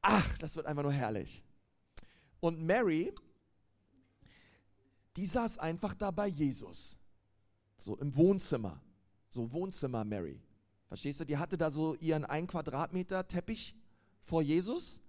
[0.00, 1.44] Ach, das wird einfach nur herrlich.
[2.40, 3.12] Und Mary,
[5.16, 6.96] die saß einfach da bei Jesus,
[7.78, 8.80] so im Wohnzimmer,
[9.30, 10.40] so Wohnzimmer Mary.
[10.88, 11.24] Verstehst du?
[11.24, 13.74] Die hatte da so ihren ein Quadratmeter Teppich
[14.22, 15.00] vor Jesus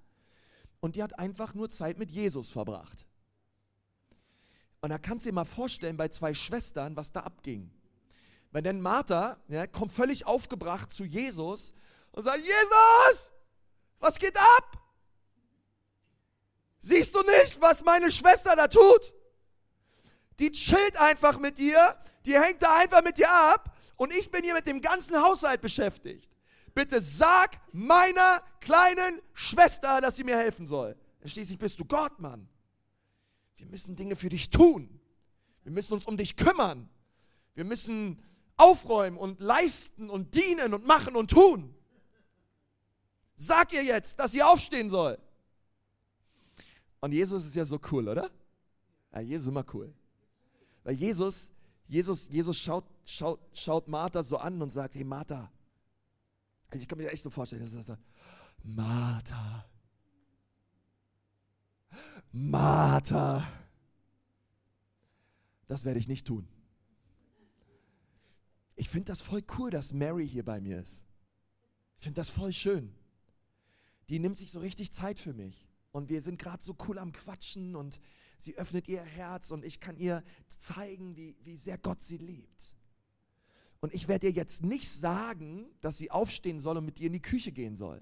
[0.79, 3.05] und die hat einfach nur Zeit mit Jesus verbracht.
[4.81, 7.69] Und da kannst du dir mal vorstellen, bei zwei Schwestern, was da abging.
[8.51, 11.73] Wenn denn Martha ja, kommt völlig aufgebracht zu Jesus
[12.11, 13.33] und sagt, Jesus,
[13.99, 14.81] was geht ab?
[16.79, 19.13] Siehst du nicht, was meine Schwester da tut?
[20.39, 21.77] Die chillt einfach mit dir,
[22.25, 25.61] die hängt da einfach mit dir ab und ich bin hier mit dem ganzen Haushalt
[25.61, 26.29] beschäftigt.
[26.73, 30.95] Bitte sag meiner kleinen Schwester, dass sie mir helfen soll.
[31.25, 32.47] Schließlich bist du Gott, Mann.
[33.57, 34.99] Wir müssen Dinge für dich tun.
[35.63, 36.87] Wir müssen uns um dich kümmern.
[37.55, 38.23] Wir müssen
[38.55, 41.73] aufräumen und leisten und dienen und machen und tun.
[43.35, 45.17] Sag ihr jetzt, dass sie aufstehen soll.
[46.99, 48.29] Und Jesus ist ja so cool, oder?
[49.13, 49.93] Ja, Jesus ist immer cool.
[50.87, 51.51] Weil Jesus,
[51.85, 55.51] Jesus, Jesus schaut, schaut, schaut Martha so an und sagt, hey Martha,
[56.69, 58.01] also ich kann mir das echt so vorstellen, dass er sagt,
[58.63, 59.65] Martha,
[62.31, 63.45] Martha.
[65.67, 66.47] Das werde ich nicht tun.
[68.77, 71.03] Ich finde das voll cool, dass Mary hier bei mir ist.
[71.97, 72.95] Ich finde das voll schön.
[74.07, 75.67] Die nimmt sich so richtig Zeit für mich.
[75.91, 77.99] Und wir sind gerade so cool am Quatschen und
[78.37, 82.75] sie öffnet ihr Herz und ich kann ihr zeigen, wie, wie sehr Gott sie liebt.
[83.79, 87.13] Und ich werde ihr jetzt nicht sagen, dass sie aufstehen soll und mit dir in
[87.13, 88.01] die Küche gehen soll.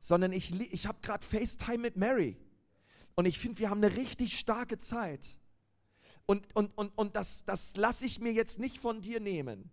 [0.00, 2.36] Sondern ich, ich habe gerade FaceTime mit Mary.
[3.14, 5.38] Und ich finde, wir haben eine richtig starke Zeit.
[6.26, 9.70] Und, und, und, und das, das lasse ich mir jetzt nicht von dir nehmen.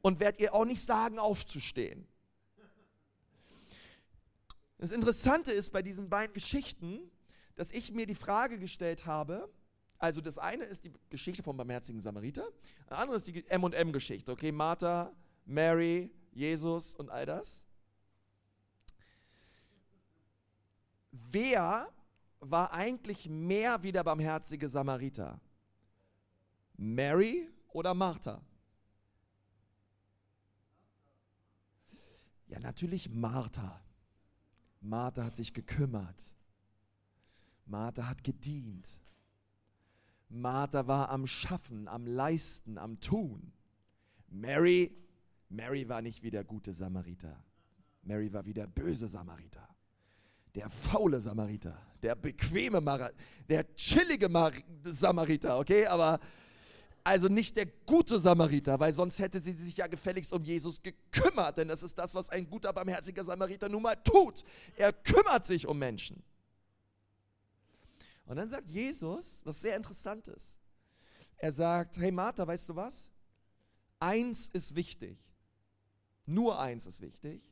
[0.00, 2.06] Und werde ihr auch nicht sagen, aufzustehen.
[4.78, 7.10] Das Interessante ist bei diesen beiden Geschichten,
[7.56, 9.50] dass ich mir die Frage gestellt habe,
[9.98, 12.46] also das eine ist die Geschichte vom barmherzigen Samariter,
[12.86, 15.12] das andere ist die M&M-Geschichte, okay, Martha,
[15.46, 17.66] Mary, Jesus und all das.
[21.10, 21.88] Wer
[22.40, 25.40] war eigentlich mehr wie der barmherzige Samariter?
[26.76, 28.42] Mary oder Martha?
[32.48, 33.82] Ja, natürlich Martha.
[34.80, 36.35] Martha hat sich gekümmert.
[37.66, 38.98] Martha hat gedient.
[40.28, 43.52] Martha war am Schaffen, am Leisten, am Tun.
[44.28, 44.96] Mary,
[45.48, 47.44] Mary war nicht wie der gute Samariter.
[48.02, 49.68] Mary war wie der böse Samariter
[50.56, 53.12] der faule Samariter, der bequeme, Mar
[53.48, 54.52] der chillige Mar
[54.84, 55.86] Samariter, okay?
[55.86, 56.18] Aber
[57.04, 61.58] also nicht der gute Samariter, weil sonst hätte sie sich ja gefälligst um Jesus gekümmert,
[61.58, 64.42] denn das ist das, was ein guter, barmherziger Samariter nun mal tut.
[64.76, 66.22] Er kümmert sich um Menschen.
[68.26, 70.58] Und dann sagt Jesus, was sehr interessant ist.
[71.36, 73.12] Er sagt, hey Martha, weißt du was?
[74.00, 75.18] Eins ist wichtig.
[76.26, 77.42] Nur eins ist wichtig.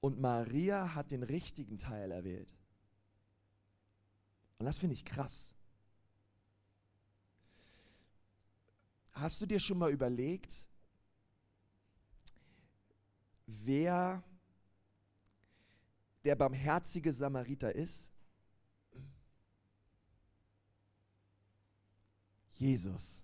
[0.00, 2.54] Und Maria hat den richtigen Teil erwählt.
[4.58, 5.54] Und das finde ich krass.
[9.12, 10.68] Hast du dir schon mal überlegt,
[13.46, 14.22] wer
[16.24, 18.12] der barmherzige Samariter ist?
[22.58, 23.22] Jesus.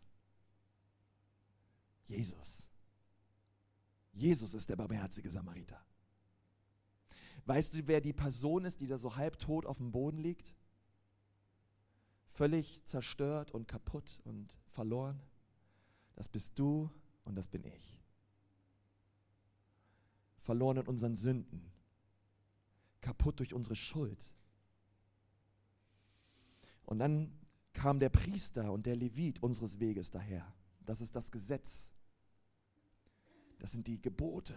[2.06, 2.68] Jesus.
[4.12, 5.84] Jesus ist der barmherzige Samariter.
[7.46, 10.54] Weißt du, wer die Person ist, die da so halbtot auf dem Boden liegt?
[12.28, 15.20] Völlig zerstört und kaputt und verloren?
[16.14, 16.90] Das bist du
[17.24, 17.98] und das bin ich.
[20.38, 21.72] Verloren in unseren Sünden.
[23.00, 24.32] Kaputt durch unsere Schuld.
[26.84, 27.32] Und dann
[27.74, 30.50] kam der Priester und der Levit unseres Weges daher.
[30.86, 31.92] Das ist das Gesetz.
[33.58, 34.54] Das sind die Gebote.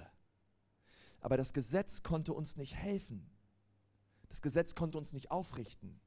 [1.19, 3.29] Aber das Gesetz konnte uns nicht helfen.
[4.29, 5.99] Das Gesetz konnte uns nicht aufrichten.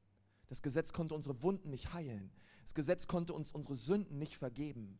[0.47, 2.31] Das Gesetz konnte unsere Wunden nicht heilen.
[2.63, 4.99] Das Gesetz konnte uns unsere Sünden nicht vergeben.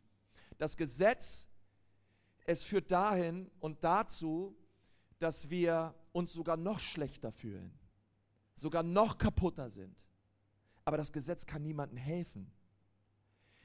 [0.58, 1.48] Das Gesetz,
[2.46, 4.56] es führt dahin und dazu,
[5.18, 7.72] dass wir uns sogar noch schlechter fühlen,
[8.56, 10.06] sogar noch kaputter sind.
[10.86, 12.52] Aber das Gesetz kann niemandem helfen.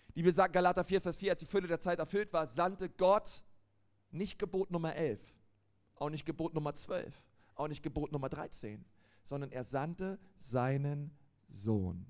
[0.08, 2.88] Die Bibel sagt, Galater 4, Vers 4, als die Fülle der Zeit erfüllt war, sandte
[2.88, 3.42] Gott
[4.10, 5.20] nicht Gebot Nummer 11,
[5.96, 7.14] auch nicht Gebot Nummer 12,
[7.54, 8.84] auch nicht Gebot Nummer 13,
[9.22, 11.10] sondern er sandte seinen
[11.48, 12.06] Sohn.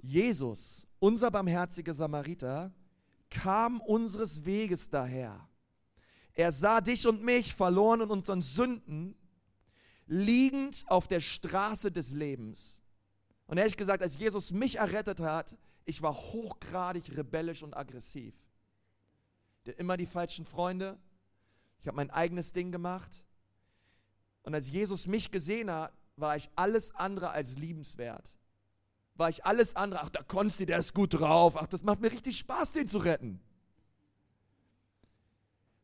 [0.00, 2.72] Jesus, unser barmherziger Samariter,
[3.30, 5.48] kam unseres Weges daher.
[6.32, 9.16] Er sah dich und mich verloren in unseren Sünden,
[10.08, 12.80] liegend auf der Straße des Lebens.
[13.46, 18.34] Und ehrlich gesagt, als Jesus mich errettet hat, ich war hochgradig rebellisch und aggressiv.
[18.34, 20.98] Ich hatte immer die falschen Freunde,
[21.80, 23.24] ich habe mein eigenes Ding gemacht.
[24.42, 28.34] Und als Jesus mich gesehen hat, war ich alles andere als liebenswert.
[29.14, 32.10] War ich alles andere, ach, der Konsti, der ist gut drauf, ach, das macht mir
[32.10, 33.40] richtig Spaß, den zu retten.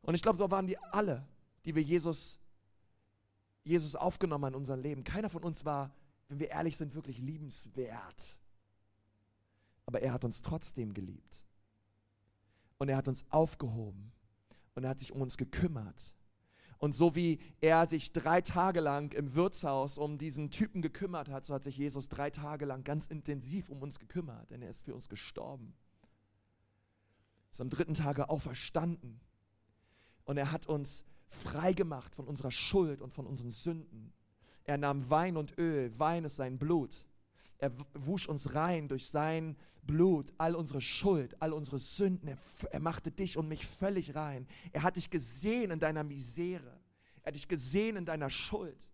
[0.02, 1.26] Und ich glaube, so waren die alle,
[1.64, 2.38] die wir Jesus,
[3.64, 5.04] Jesus aufgenommen in unserem Leben.
[5.04, 5.94] Keiner von uns war,
[6.28, 8.38] wenn wir ehrlich sind, wirklich liebenswert.
[9.86, 11.44] Aber er hat uns trotzdem geliebt.
[12.78, 14.12] Und er hat uns aufgehoben
[14.74, 16.12] und er hat sich um uns gekümmert.
[16.78, 21.44] Und so wie er sich drei Tage lang im Wirtshaus um diesen Typen gekümmert hat,
[21.44, 24.84] so hat sich Jesus drei Tage lang ganz intensiv um uns gekümmert, denn er ist
[24.84, 25.74] für uns gestorben.
[27.50, 29.20] Ist am dritten Tage auferstanden.
[30.24, 34.12] Und er hat uns frei gemacht von unserer Schuld und von unseren Sünden.
[34.64, 35.98] Er nahm Wein und Öl.
[35.98, 37.04] Wein ist sein Blut.
[37.58, 42.28] Er wusch uns rein durch sein Blut, all unsere Schuld, all unsere Sünden.
[42.28, 42.38] Er,
[42.70, 44.46] er, machte dich und mich völlig rein.
[44.72, 46.80] Er hat dich gesehen in deiner Misere.
[47.22, 48.90] Er hat dich gesehen in deiner Schuld.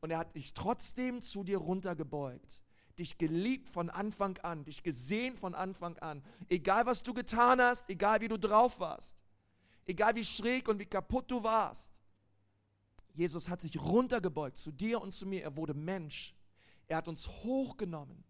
[0.00, 2.62] Und er hat dich trotzdem zu dir runtergebeugt.
[2.98, 6.22] Dich geliebt von Anfang an, dich gesehen von Anfang an.
[6.48, 9.16] Egal was du getan hast, egal wie du drauf warst,
[9.86, 12.00] egal wie schräg und wie kaputt du warst.
[13.14, 15.42] Jesus hat sich runtergebeugt zu dir und zu mir.
[15.42, 16.34] Er wurde Mensch.
[16.86, 18.24] Er hat uns hochgenommen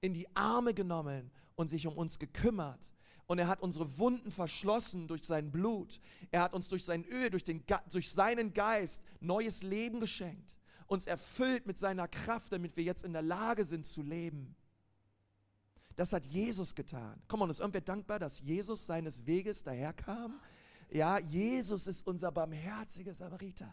[0.00, 2.94] in die Arme genommen und sich um uns gekümmert.
[3.26, 6.00] Und er hat unsere Wunden verschlossen durch sein Blut.
[6.30, 10.58] Er hat uns durch sein Öl, durch, den, durch seinen Geist neues Leben geschenkt.
[10.86, 14.56] Uns erfüllt mit seiner Kraft, damit wir jetzt in der Lage sind zu leben.
[15.94, 17.22] Das hat Jesus getan.
[17.28, 20.40] Komm on, ist irgendwer dankbar, dass Jesus seines Weges daherkam?
[20.90, 23.72] Ja, Jesus ist unser barmherziger Samariter.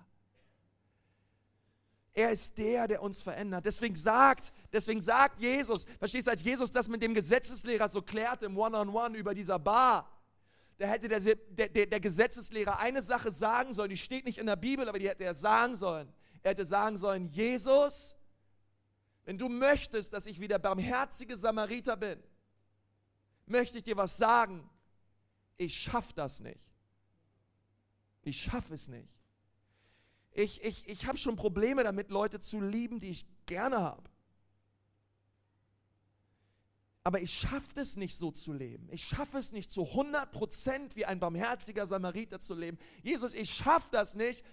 [2.14, 3.66] Er ist der, der uns verändert.
[3.66, 8.48] Deswegen sagt, deswegen sagt Jesus, verstehst du, als Jesus das mit dem Gesetzeslehrer so klärte
[8.48, 10.12] im One-on-One -on -One über dieser Bar,
[10.78, 14.56] da hätte der, der, der Gesetzeslehrer eine Sache sagen sollen, die steht nicht in der
[14.56, 16.12] Bibel, aber die hätte er sagen sollen.
[16.44, 18.16] Er hätte sagen sollen, Jesus,
[19.26, 22.22] wenn du möchtest, dass ich wieder barmherzige Samariter bin,
[23.48, 24.70] möchte ich dir was sagen.
[25.58, 26.62] Ich schaffe das nicht.
[28.28, 29.10] Ich schaffe es nicht.
[30.34, 34.10] Ich, ich, ich habe schon Probleme damit, Leute zu lieben, die ich gerne habe.
[37.04, 38.90] Aber ich schaffe es nicht so zu leben.
[38.92, 42.78] Ich schaffe es nicht zu 100% wie ein barmherziger Samariter zu leben.
[43.02, 44.44] Jesus, ich schaffe das nicht.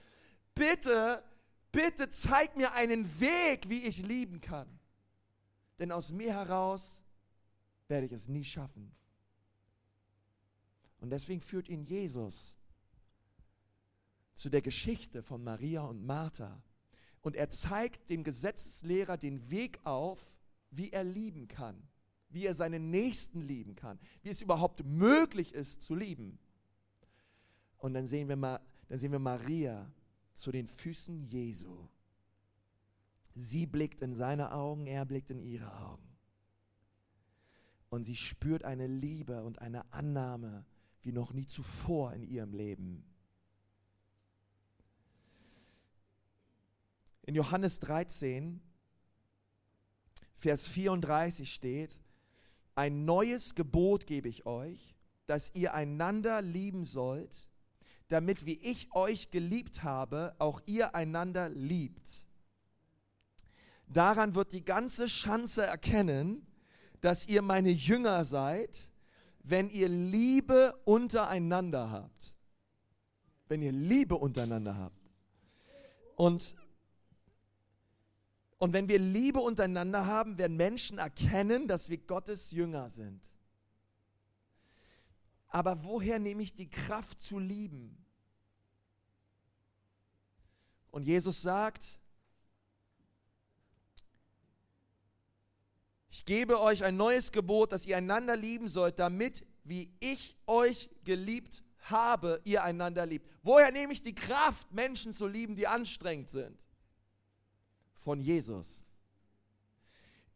[0.54, 1.24] Bitte,
[1.72, 4.78] bitte zeig mir einen Weg, wie ich lieben kann.
[5.80, 7.02] Denn aus mir heraus
[7.88, 8.94] werde ich es nie schaffen.
[11.00, 12.56] Und deswegen führt ihn Jesus
[14.44, 16.62] zu der Geschichte von Maria und Martha.
[17.22, 20.36] Und er zeigt dem Gesetzeslehrer den Weg auf,
[20.70, 21.82] wie er lieben kann,
[22.28, 26.38] wie er seinen Nächsten lieben kann, wie es überhaupt möglich ist zu lieben.
[27.78, 29.90] Und dann sehen wir, dann sehen wir Maria
[30.34, 31.88] zu den Füßen Jesu.
[33.34, 36.06] Sie blickt in seine Augen, er blickt in ihre Augen.
[37.88, 40.66] und sie spürt eine Liebe und eine Annahme
[41.00, 43.13] wie noch nie zuvor in ihrem Leben.
[47.26, 48.60] In Johannes 13,
[50.36, 51.98] Vers 34 steht,
[52.74, 54.94] ein neues Gebot gebe ich euch,
[55.26, 57.48] dass ihr einander lieben sollt,
[58.08, 62.26] damit wie ich euch geliebt habe, auch ihr einander liebt.
[63.86, 66.46] Daran wird die ganze Schanze erkennen,
[67.00, 68.90] dass ihr meine Jünger seid,
[69.42, 72.36] wenn ihr Liebe untereinander habt.
[73.48, 75.10] Wenn ihr Liebe untereinander habt.
[76.16, 76.54] Und,
[78.58, 83.30] und wenn wir Liebe untereinander haben, werden Menschen erkennen, dass wir Gottes Jünger sind.
[85.48, 88.04] Aber woher nehme ich die Kraft zu lieben?
[90.90, 92.00] Und Jesus sagt,
[96.14, 100.88] Ich gebe euch ein neues Gebot, dass ihr einander lieben sollt, damit, wie ich euch
[101.02, 103.28] geliebt habe, ihr einander liebt.
[103.42, 106.64] Woher nehme ich die Kraft, Menschen zu lieben, die anstrengend sind?
[108.04, 108.84] Von Jesus.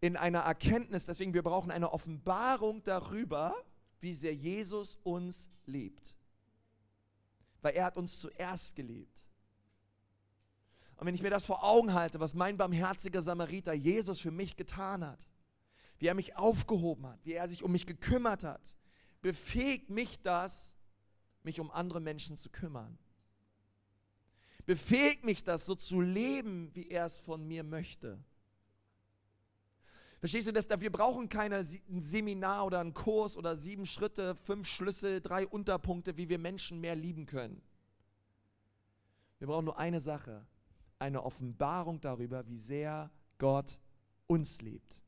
[0.00, 3.54] In einer Erkenntnis, deswegen wir brauchen eine Offenbarung darüber,
[4.00, 6.16] wie sehr Jesus uns liebt.
[7.60, 9.28] Weil er hat uns zuerst geliebt.
[10.96, 14.56] Und wenn ich mir das vor Augen halte, was mein barmherziger Samariter Jesus für mich
[14.56, 15.28] getan hat,
[15.98, 18.78] wie er mich aufgehoben hat, wie er sich um mich gekümmert hat,
[19.20, 20.74] befähigt mich das,
[21.42, 22.98] mich um andere Menschen zu kümmern.
[24.68, 28.22] Befähigt mich das, so zu leben, wie er es von mir möchte.
[30.18, 30.68] Verstehst du das?
[30.68, 36.18] Wir brauchen keine ein Seminar oder einen Kurs oder sieben Schritte, fünf Schlüssel, drei Unterpunkte,
[36.18, 37.62] wie wir Menschen mehr lieben können.
[39.38, 40.46] Wir brauchen nur eine Sache,
[40.98, 43.78] eine Offenbarung darüber, wie sehr Gott
[44.26, 45.02] uns liebt.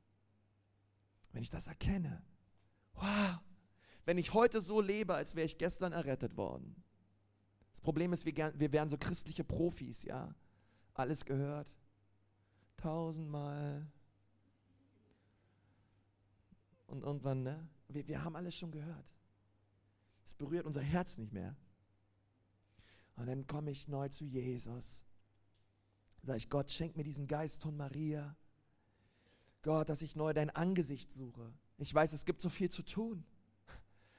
[1.33, 2.23] Wenn ich das erkenne,
[2.95, 3.37] wow,
[4.07, 6.83] wenn ich heute so lebe, als wäre ich gestern errettet worden.
[7.81, 10.35] Das Problem ist, wir, wir wären so christliche Profis, ja.
[10.93, 11.75] Alles gehört.
[12.77, 13.91] Tausendmal.
[16.89, 17.67] Und irgendwann, ne?
[17.89, 19.15] Wir, wir haben alles schon gehört.
[20.27, 21.57] Es berührt unser Herz nicht mehr.
[23.17, 25.03] Und dann komme ich neu zu Jesus.
[26.23, 28.37] Sag ich, Gott, schenk mir diesen Geist von Maria.
[29.63, 31.51] Gott, dass ich neu dein Angesicht suche.
[31.79, 33.25] Ich weiß, es gibt so viel zu tun.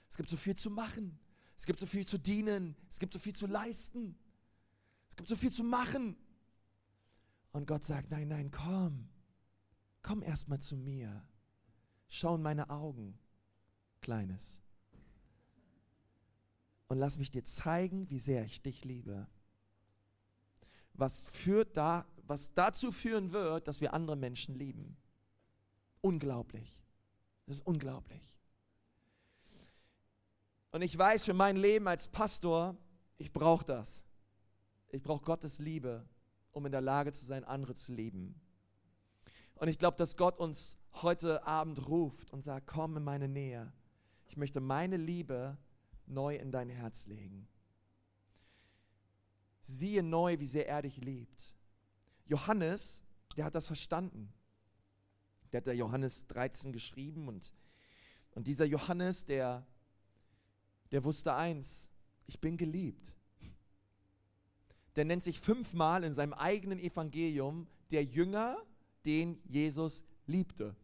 [0.09, 1.19] Es gibt so viel zu machen.
[1.61, 2.75] Es gibt so viel zu dienen.
[2.89, 4.17] Es gibt so viel zu leisten.
[5.07, 6.17] Es gibt so viel zu machen.
[7.51, 9.07] Und Gott sagt, nein, nein, komm.
[10.01, 11.23] Komm erstmal zu mir.
[12.07, 13.15] Schau in meine Augen,
[14.01, 14.59] Kleines.
[16.87, 19.27] Und lass mich dir zeigen, wie sehr ich dich liebe.
[20.95, 24.97] Was, führt da, was dazu führen wird, dass wir andere Menschen lieben.
[26.01, 26.81] Unglaublich.
[27.45, 28.40] Das ist unglaublich.
[30.71, 32.77] Und ich weiß für mein Leben als Pastor,
[33.17, 34.03] ich brauche das.
[34.89, 36.07] Ich brauche Gottes Liebe,
[36.51, 38.39] um in der Lage zu sein, andere zu lieben.
[39.55, 43.71] Und ich glaube, dass Gott uns heute Abend ruft und sagt, komm in meine Nähe.
[44.27, 45.57] Ich möchte meine Liebe
[46.07, 47.47] neu in dein Herz legen.
[49.61, 51.55] Siehe neu, wie sehr er dich liebt.
[52.25, 53.03] Johannes,
[53.35, 54.33] der hat das verstanden.
[55.51, 57.53] Der hat der Johannes 13 geschrieben und,
[58.31, 59.67] und dieser Johannes, der,
[60.91, 61.89] der wusste eins,
[62.27, 63.13] ich bin geliebt.
[64.95, 68.57] Der nennt sich fünfmal in seinem eigenen Evangelium der Jünger,
[69.05, 70.75] den Jesus liebte.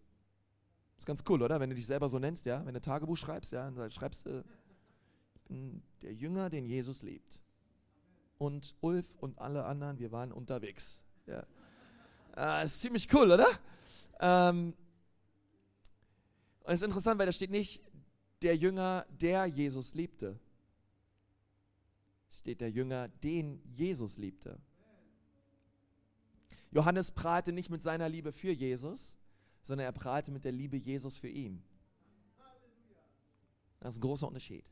[0.98, 1.60] Ist ganz cool, oder?
[1.60, 4.44] Wenn du dich selber so nennst, ja, wenn du Tagebuch schreibst, ja, dann schreibst du,
[5.36, 7.40] ich bin der Jünger, den Jesus liebt.
[8.38, 11.00] Und Ulf und alle anderen, wir waren unterwegs.
[11.26, 11.46] Ja.
[12.34, 13.48] Ah, ist ziemlich cool, oder?
[14.20, 14.74] Ähm,
[16.64, 17.82] und es ist interessant, weil da steht nicht
[18.42, 20.40] der Jünger, der Jesus liebte.
[22.30, 24.60] Steht der Jünger, den Jesus liebte.
[26.72, 29.16] Johannes prahlte nicht mit seiner Liebe für Jesus,
[29.64, 31.64] sondern er prahlte mit der Liebe Jesus für ihn.
[33.80, 34.66] Das ist ein großer Unterschied.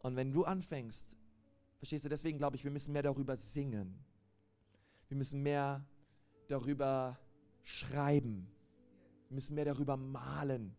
[0.00, 1.16] Und wenn du anfängst,
[1.78, 3.98] verstehst du, deswegen glaube ich, wir müssen mehr darüber singen.
[5.08, 5.84] Wir müssen mehr
[6.48, 7.18] darüber
[7.62, 8.46] schreiben.
[9.28, 10.76] Wir müssen mehr darüber malen.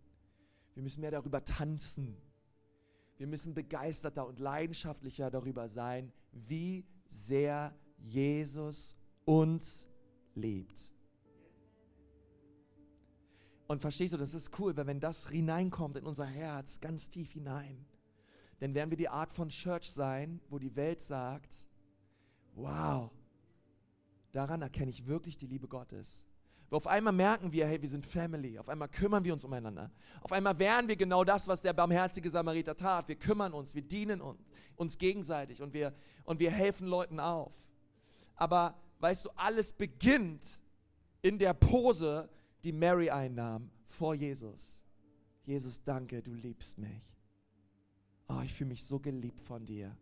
[0.76, 2.16] Wir müssen mehr darüber tanzen.
[3.18, 9.88] Wir müssen begeisterter und leidenschaftlicher darüber sein, wie sehr Jesus uns
[10.36, 10.92] liebt.
[13.68, 17.32] Und verstehst du, das ist cool, weil wenn das hineinkommt in unser Herz, ganz tief
[17.32, 17.86] hinein,
[18.60, 21.68] dann werden wir die Art von Church sein, wo die Welt sagt,
[22.54, 23.12] wow,
[24.34, 26.28] daran erkenne ich wirklich die Liebe Gottes
[26.72, 28.58] Auf einmal merken wir, hey, wir sind Family.
[28.58, 29.92] Auf einmal kümmern wir uns umeinander.
[30.22, 33.08] Auf einmal wären wir genau das, was der barmherzige Samariter tat.
[33.08, 34.40] Wir kümmern uns, wir dienen uns,
[34.76, 35.94] uns gegenseitig und wir,
[36.24, 37.54] und wir helfen Leuten auf.
[38.36, 40.60] Aber weißt du, alles beginnt
[41.22, 42.30] in der Pose,
[42.64, 44.84] die Mary einnahm vor Jesus.
[45.46, 47.04] Jesus, danke, du liebst mich.
[48.28, 49.96] Oh, ich fühle mich so geliebt von dir.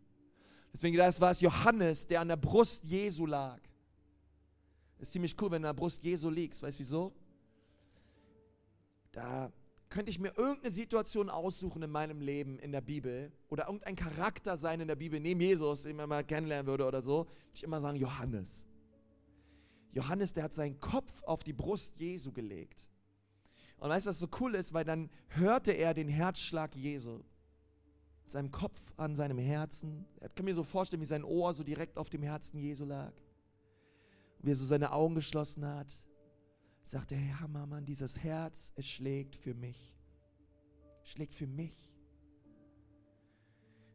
[0.72, 3.60] Deswegen, das war es Johannes, der an der Brust Jesu lag.
[4.98, 6.62] Ist ziemlich cool, wenn du an der Brust Jesu liegst.
[6.62, 7.12] Weißt du wieso?
[9.12, 9.52] Da
[9.88, 14.56] könnte ich mir irgendeine Situation aussuchen in meinem Leben in der Bibel oder irgendein Charakter
[14.56, 17.62] sein in der Bibel, neben Jesus, den man mal kennenlernen würde oder so, würde ich
[17.62, 18.66] immer sagen Johannes.
[19.92, 22.88] Johannes, der hat seinen Kopf auf die Brust Jesu gelegt.
[23.76, 24.72] Und weißt du, was so cool ist?
[24.72, 27.20] Weil dann hörte er den Herzschlag Jesu.
[28.26, 30.06] Seinem Kopf an seinem Herzen.
[30.18, 33.12] Er kann mir so vorstellen, wie sein Ohr so direkt auf dem Herzen Jesu lag.
[34.44, 35.96] Wie er so seine Augen geschlossen hat.
[36.82, 39.96] Sagte, hey Hammermann, dieses Herz, es schlägt für mich.
[41.02, 41.90] Schlägt für mich.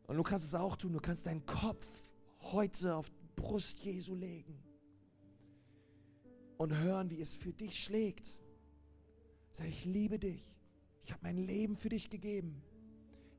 [0.07, 0.93] Und du kannst es auch tun.
[0.93, 1.85] Du kannst deinen Kopf
[2.41, 4.63] heute auf die Brust Jesu legen
[6.57, 8.39] und hören, wie es für dich schlägt.
[9.51, 10.55] Sag, ich liebe dich.
[11.03, 12.63] Ich habe mein Leben für dich gegeben.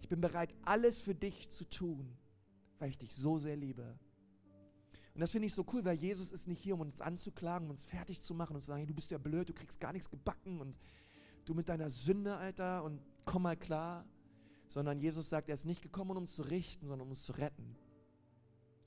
[0.01, 2.17] Ich bin bereit, alles für dich zu tun,
[2.79, 3.99] weil ich dich so sehr liebe.
[5.15, 7.73] Und das finde ich so cool, weil Jesus ist nicht hier, um uns anzuklagen, um
[7.73, 10.09] uns fertig zu machen und zu sagen, du bist ja blöd, du kriegst gar nichts
[10.09, 10.77] gebacken und
[11.45, 14.05] du mit deiner Sünde, Alter, und komm mal klar.
[14.69, 17.33] Sondern Jesus sagt, er ist nicht gekommen, um uns zu richten, sondern um uns zu
[17.33, 17.77] retten.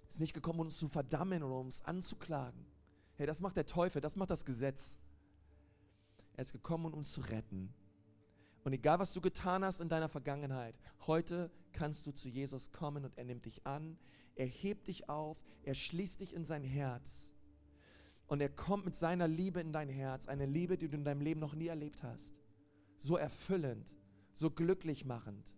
[0.04, 2.66] Er ist nicht gekommen, um uns zu verdammen oder um uns anzuklagen.
[3.16, 4.98] Hey, das macht der Teufel, das macht das Gesetz.
[6.36, 7.74] Er ist gekommen, um uns zu retten.
[8.64, 13.06] Und egal, was du getan hast in deiner Vergangenheit, heute kannst du zu Jesus kommen
[13.06, 13.98] und er nimmt dich an,
[14.36, 17.32] er hebt dich auf, er schließt dich in sein Herz.
[18.28, 21.22] Und er kommt mit seiner Liebe in dein Herz, eine Liebe, die du in deinem
[21.22, 22.34] Leben noch nie erlebt hast.
[22.98, 23.96] So erfüllend,
[24.34, 25.54] so glücklich machend.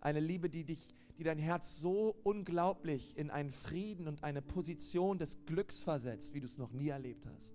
[0.00, 5.18] Eine Liebe, die dich, die dein Herz so unglaublich in einen Frieden und eine Position
[5.18, 7.54] des Glücks versetzt, wie du es noch nie erlebt hast.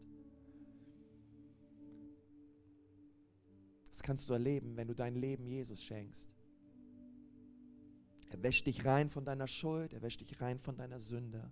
[3.89, 6.33] Das kannst du erleben, wenn du dein Leben Jesus schenkst.
[8.33, 11.51] Er wäscht dich rein von deiner Schuld, er wäscht dich rein von deiner Sünde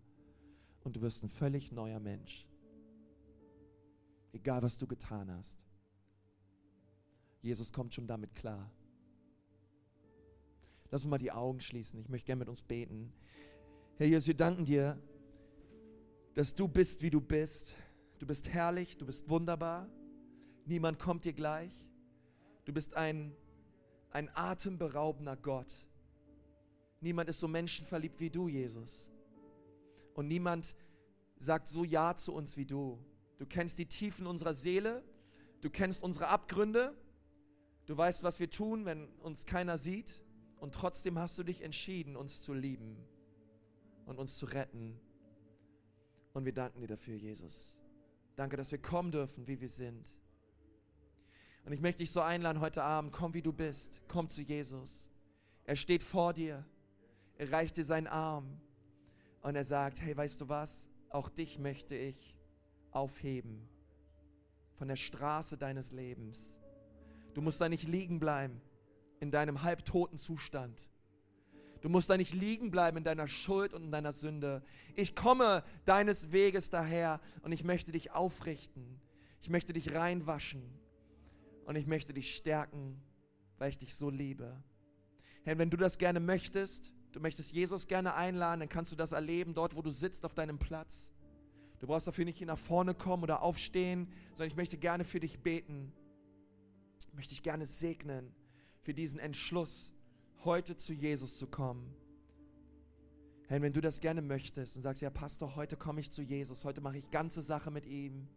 [0.84, 2.48] und du wirst ein völlig neuer Mensch.
[4.34, 5.64] Egal, was du getan hast.
[7.42, 8.72] Jesus kommt schon damit klar.
[10.90, 12.00] Lass uns mal die Augen schließen.
[12.00, 13.14] Ich möchte gerne mit uns beten.
[13.98, 15.00] Herr Jesus, wir danken dir,
[16.34, 17.76] dass du bist, wie du bist.
[18.18, 19.88] Du bist herrlich, du bist wunderbar.
[20.66, 21.74] Niemand kommt dir gleich.
[22.66, 23.36] Du bist ein,
[24.12, 25.91] ein atemberaubender Gott.
[27.02, 29.10] Niemand ist so menschenverliebt wie du, Jesus.
[30.14, 30.76] Und niemand
[31.38, 33.04] sagt so Ja zu uns wie du.
[33.40, 35.04] Du kennst die Tiefen unserer Seele.
[35.62, 36.96] Du kennst unsere Abgründe.
[37.88, 40.24] Du weißt, was wir tun, wenn uns keiner sieht.
[40.60, 42.96] Und trotzdem hast du dich entschieden, uns zu lieben
[44.06, 45.00] und uns zu retten.
[46.34, 47.80] Und wir danken dir dafür, Jesus.
[48.36, 50.08] Danke, dass wir kommen dürfen, wie wir sind.
[51.66, 55.10] Und ich möchte dich so einladen heute Abend, komm wie du bist, komm zu Jesus.
[55.64, 56.66] Er steht vor dir,
[57.42, 58.62] er reicht dir seinen Arm
[59.42, 62.38] und er sagt, hey, weißt du was, auch dich möchte ich
[62.92, 63.68] aufheben
[64.76, 66.60] von der Straße deines Lebens.
[67.34, 68.62] Du musst da nicht liegen bleiben
[69.20, 70.88] in deinem halbtoten Zustand.
[71.82, 74.62] Du musst da nicht liegen bleiben in deiner Schuld und in deiner Sünde.
[74.94, 79.02] Ich komme deines Weges daher und ich möchte dich aufrichten.
[79.42, 80.62] Ich möchte dich reinwaschen
[81.66, 83.02] und ich möchte dich stärken,
[83.58, 84.62] weil ich dich so liebe.
[85.42, 89.12] Herr, wenn du das gerne möchtest, du möchtest Jesus gerne einladen, dann kannst du das
[89.12, 91.12] erleben, dort wo du sitzt auf deinem Platz.
[91.80, 95.20] Du brauchst dafür nicht hier nach vorne kommen oder aufstehen, sondern ich möchte gerne für
[95.20, 95.92] dich beten.
[97.08, 98.34] Ich möchte dich gerne segnen
[98.82, 99.92] für diesen Entschluss,
[100.44, 101.96] heute zu Jesus zu kommen.
[103.48, 106.64] Herr, wenn du das gerne möchtest und sagst, ja Pastor, heute komme ich zu Jesus,
[106.64, 108.28] heute mache ich ganze Sache mit ihm.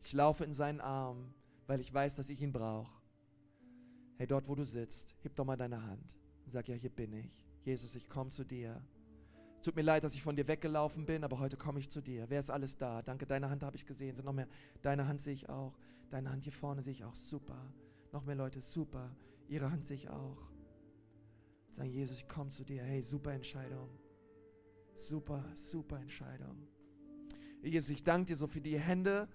[0.00, 1.34] Ich laufe in seinen Arm,
[1.66, 2.92] weil ich weiß, dass ich ihn brauche.
[4.18, 7.12] Hey, dort wo du sitzt, heb doch mal deine Hand und sag, ja, hier bin
[7.14, 7.51] ich.
[7.64, 8.82] Jesus, ich komme zu dir.
[9.62, 12.28] Tut mir leid, dass ich von dir weggelaufen bin, aber heute komme ich zu dir.
[12.28, 13.00] Wer ist alles da?
[13.02, 14.16] Danke, deine Hand habe ich gesehen.
[14.16, 14.48] Sind noch mehr?
[14.80, 15.78] Deine Hand sehe ich auch.
[16.10, 17.14] Deine Hand hier vorne sehe ich auch.
[17.14, 17.72] Super.
[18.10, 19.14] Noch mehr Leute, super.
[19.48, 20.50] Ihre Hand sehe ich auch.
[21.70, 22.82] Sagen, Jesus, ich komme zu dir.
[22.82, 23.88] Hey, super Entscheidung.
[24.96, 26.66] Super, super Entscheidung.
[27.62, 29.28] Jesus, ich danke dir so für die Hände,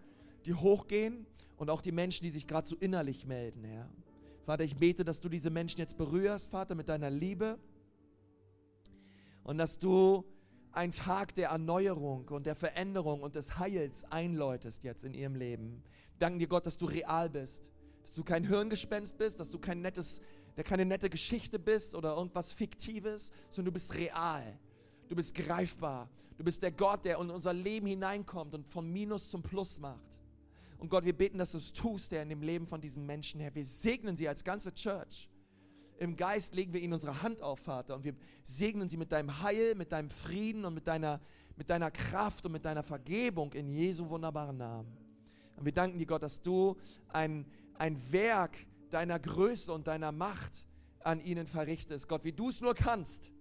[0.46, 1.26] die hochgehen
[1.56, 3.90] und auch die Menschen, die sich gerade so innerlich melden, Herr.
[4.44, 7.58] Vater, ich bete, dass du diese Menschen jetzt berührst, Vater, mit deiner Liebe
[9.48, 10.26] und dass du
[10.74, 15.84] einen Tag der Erneuerung und der Veränderung und des Heils einläutest jetzt in ihrem Leben.
[16.20, 17.72] Wir dir, Gott, dass du real bist,
[18.04, 20.22] dass du kein Hirngespenst bist, dass du kein nettes,
[20.58, 24.60] der keine nette Geschichte bist oder irgendwas Fiktives, sondern du bist real.
[25.08, 26.10] Du bist greifbar.
[26.38, 30.20] Du bist der Gott, der in unser Leben hineinkommt und von Minus zum Plus macht.
[30.78, 33.40] Und Gott, wir beten, dass du es tust, Herr, in dem Leben von diesen Menschen,
[33.40, 33.56] Herr.
[33.56, 35.30] Wir segnen sie als ganze Church.
[36.00, 39.42] Im Geist legen wir ihnen unsere Hand auf, Vater, und wir segnen sie mit deinem
[39.42, 41.20] Heil, mit deinem Frieden und mit deiner,
[41.56, 44.96] mit deiner Kraft und mit deiner Vergebung in Jesu wunderbaren Namen.
[45.56, 46.78] Und wir danken dir, Gott, dass du
[47.10, 47.46] ein,
[47.80, 48.56] ein Werk
[48.90, 50.66] deiner Größe und deiner Macht
[51.00, 52.08] an ihnen verrichtest.
[52.08, 53.32] Gott, wie du es nur kannst,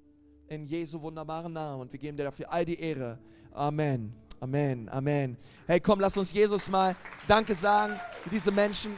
[0.49, 1.83] in Jesu wunderbaren Namen.
[1.83, 3.19] Und wir geben dir dafür all die Ehre.
[3.53, 4.15] Amen.
[4.41, 4.89] Amen.
[4.89, 5.37] Amen.
[5.67, 6.95] Hey, komm, lass uns Jesus mal
[7.27, 8.97] Danke sagen für diese Menschen.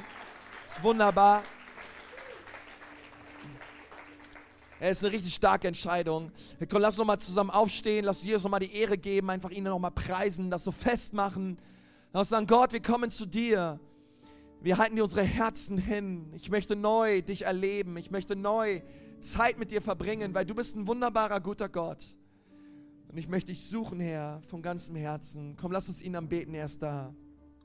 [0.67, 1.43] Ist wunderbar.
[4.81, 6.31] Es ist eine richtig starke Entscheidung.
[6.69, 8.05] Komm, lass uns nochmal zusammen aufstehen.
[8.05, 11.59] Lass Jesus nochmal die Ehre geben, einfach ihn nochmal preisen, das so festmachen.
[12.13, 13.81] Lass uns sagen, Gott, wir kommen zu dir.
[14.61, 16.33] Wir halten dir unsere Herzen hin.
[16.35, 17.97] Ich möchte neu dich erleben.
[17.97, 18.81] Ich möchte neu
[19.21, 22.05] Zeit mit dir verbringen, weil du bist ein wunderbarer, guter Gott.
[23.09, 25.57] Und ich möchte dich suchen, Herr, von ganzem Herzen.
[25.61, 27.13] Komm, lass uns ihn anbeten, er ist da.